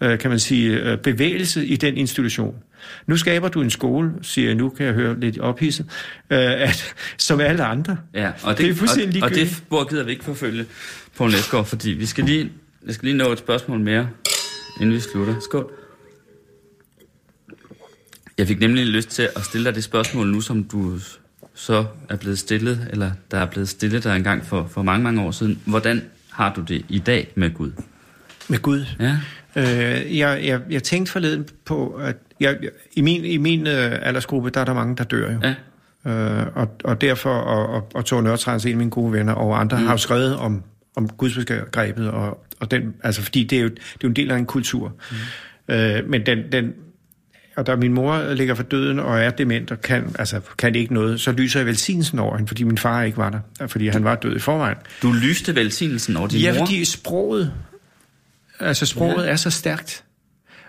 [0.00, 2.54] øh, kan man sige, øh, bevægelse i den institution.
[3.06, 5.86] Nu skaber du en skole, siger jeg nu, kan jeg høre lidt ophidset,
[6.30, 7.96] øh, at, som alle andre.
[8.14, 10.64] Ja, og det, det er fuldstændig og, og det spor gider vi ikke forfølge
[11.16, 12.50] på Næsgaard, fordi vi skal lige,
[12.86, 14.08] jeg skal lige nå et spørgsmål mere,
[14.80, 15.34] inden vi slutter.
[15.40, 15.83] Skål.
[18.38, 20.98] Jeg fik nemlig lyst til at stille dig det spørgsmål nu, som du
[21.54, 25.22] så er blevet stillet, eller der er blevet stillet dig engang for, for mange, mange
[25.22, 25.60] år siden.
[25.66, 27.72] Hvordan har du det i dag med Gud?
[28.48, 28.84] Med Gud?
[29.00, 29.18] Ja.
[29.56, 32.58] Øh, jeg, jeg, jeg tænkte forleden på, at jeg,
[32.92, 35.38] i min, i min øh, aldersgruppe, der er der mange, der dør jo.
[35.42, 35.54] Ja.
[36.10, 39.60] Øh, og, og derfor, og, og, og Tore Nørtrans, en af mine gode venner, og
[39.60, 39.84] andre, mm.
[39.84, 40.62] har jo skrevet om,
[40.96, 44.30] om gudsbegrebet, og, og den, altså fordi det er, jo, det er jo en del
[44.30, 44.92] af en kultur.
[45.68, 45.74] Mm.
[45.74, 46.72] Øh, men den, den,
[47.56, 50.94] og da min mor ligger for døden og er dement og kan, altså, kan ikke
[50.94, 54.04] noget, så lyser jeg velsignelsen over hende, fordi min far ikke var der, fordi han
[54.04, 54.76] var død i forvejen.
[55.02, 56.56] Du lyste velsignelsen over din ja, mor?
[56.56, 57.52] Ja, fordi sproget,
[58.60, 59.30] altså sproget ja.
[59.30, 60.04] er så stærkt.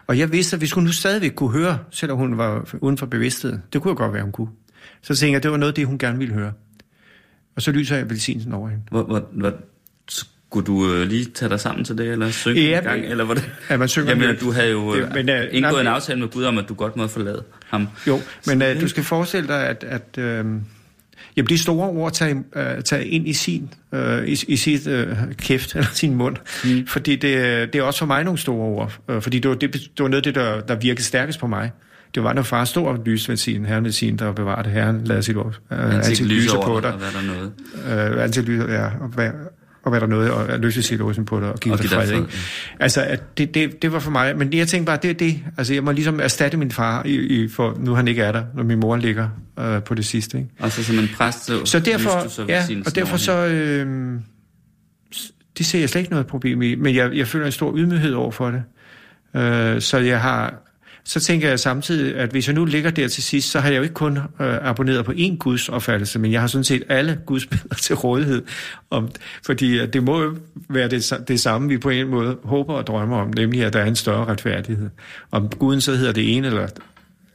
[0.07, 3.05] Og jeg vidste, at vi skulle nu stadigvæk kunne høre, selvom hun var uden for
[3.05, 3.59] bevidsthed.
[3.73, 4.49] Det kunne jo godt være, hun kunne.
[5.01, 6.53] Så tænkte jeg, at det var noget af det, hun gerne ville høre.
[7.55, 8.83] Og så lyser jeg velsignelsen over hende.
[8.91, 9.53] Hvor, hvor, hvor,
[10.55, 13.05] skulle du øh, lige tage dig sammen til det, eller synge ja, en gang?
[13.05, 13.43] Eller hvordan?
[13.69, 16.27] Ja, man synger Jamen, du havde jo det, men, uh, indgået nej, en aftale med
[16.27, 17.87] Gud om, at du godt må forlade ham.
[18.07, 20.23] Jo, men uh, du skal forestille dig, at, at uh,
[21.37, 24.93] jamen, de store ord tager, uh, tager ind i sin uh, i, i sit uh,
[25.37, 26.35] kæft, eller sin mund.
[26.65, 26.87] Mm.
[26.87, 28.99] Fordi det, det er også for mig nogle store ord.
[29.07, 31.47] Uh, fordi det var, det, det var noget af det, der, der virkede stærkest på
[31.47, 31.71] mig.
[32.15, 35.37] Det var, når far stod og lyste velsign, herren velsign, der bevarede herren, lavede sit
[35.37, 35.59] ord.
[35.71, 36.91] Uh, antilyser på dig.
[36.91, 38.15] Hvad der noget?
[38.15, 38.85] Uh, antilyser, ja.
[38.85, 39.11] Og
[39.85, 42.11] og hvad der noget, og løse situationen på det, og give og dig fred.
[42.11, 42.27] Ikke?
[42.79, 45.39] Altså, at det, det, det var for mig, men jeg tænkte bare, det er det.
[45.57, 48.43] Altså, jeg må ligesom erstatte min far, i, i, for nu han ikke er der,
[48.55, 49.29] når min mor ligger
[49.59, 50.37] øh, på det sidste.
[50.37, 50.49] Ikke?
[50.59, 54.19] Altså, som en præst, så, så derfor, så ja, og derfor så, øh,
[55.57, 58.13] det ser jeg slet ikke noget problem i, men jeg, jeg føler en stor ydmyghed
[58.13, 58.63] over for det.
[59.41, 60.53] Øh, så jeg har,
[61.05, 63.77] så tænker jeg samtidig, at hvis jeg nu ligger der til sidst, så har jeg
[63.77, 67.19] jo ikke kun øh, abonneret på én Guds opfattelse, men jeg har sådan set alle
[67.25, 68.43] Guds billeder til rådighed.
[68.89, 69.09] Om,
[69.45, 70.35] fordi øh, det må jo
[70.69, 73.79] være det, det samme, vi på en måde håber og drømmer om, nemlig at der
[73.79, 74.89] er en større retfærdighed.
[75.31, 76.67] Om Guden så hedder det ene eller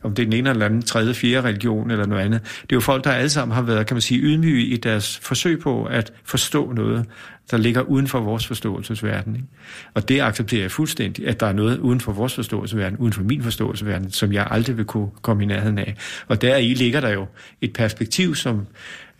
[0.02, 2.40] om det er den ene eller anden tredje, fjerde religion eller noget andet.
[2.42, 5.18] Det er jo folk, der alle sammen har været, kan man sige, ydmyge i deres
[5.22, 7.06] forsøg på at forstå noget,
[7.50, 9.36] der ligger uden for vores forståelsesverden.
[9.36, 9.48] Ikke?
[9.94, 13.22] Og det accepterer jeg fuldstændig, at der er noget uden for vores forståelsesverden, uden for
[13.22, 15.96] min forståelsesverden, som jeg aldrig vil kunne komme i nærheden af.
[16.28, 17.26] Og der i ligger der jo
[17.60, 18.58] et perspektiv, som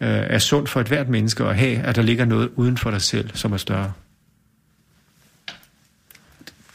[0.00, 2.90] øh, er sundt for et hvert menneske at have, at der ligger noget uden for
[2.90, 3.92] dig selv, som er større.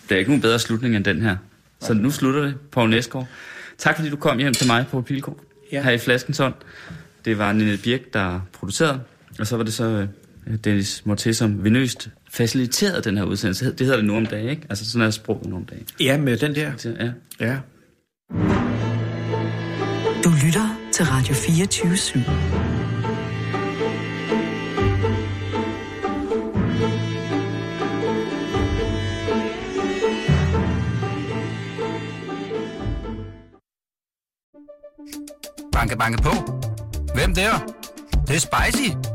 [0.10, 1.38] Der er ikke nogen bedre slutning end den her.
[1.82, 3.28] Så nu slutter det, Poul Næsgaard.
[3.78, 5.40] Tak fordi du kom hjem til mig på Pilgaard.
[5.72, 5.84] Ja.
[5.84, 6.54] Her i Flaskensånd.
[7.26, 9.02] Det var Nina Birk, der producerede.
[9.40, 10.08] Og så var det så øh,
[10.64, 13.66] Dennis Morté, som venøst faciliterede den her udsendelse.
[13.66, 14.62] Det hedder det nu om dagen, ikke?
[14.70, 15.86] Altså sådan er sprog nu om dagen.
[16.00, 16.72] Ja, med den der.
[17.00, 17.12] Ja.
[17.40, 17.58] Ja.
[20.24, 22.20] Du lytter til Radio 24 /7.
[35.72, 36.32] Banke, banke på.
[37.16, 37.52] Hvem der?
[38.12, 39.15] Det, det er spicy.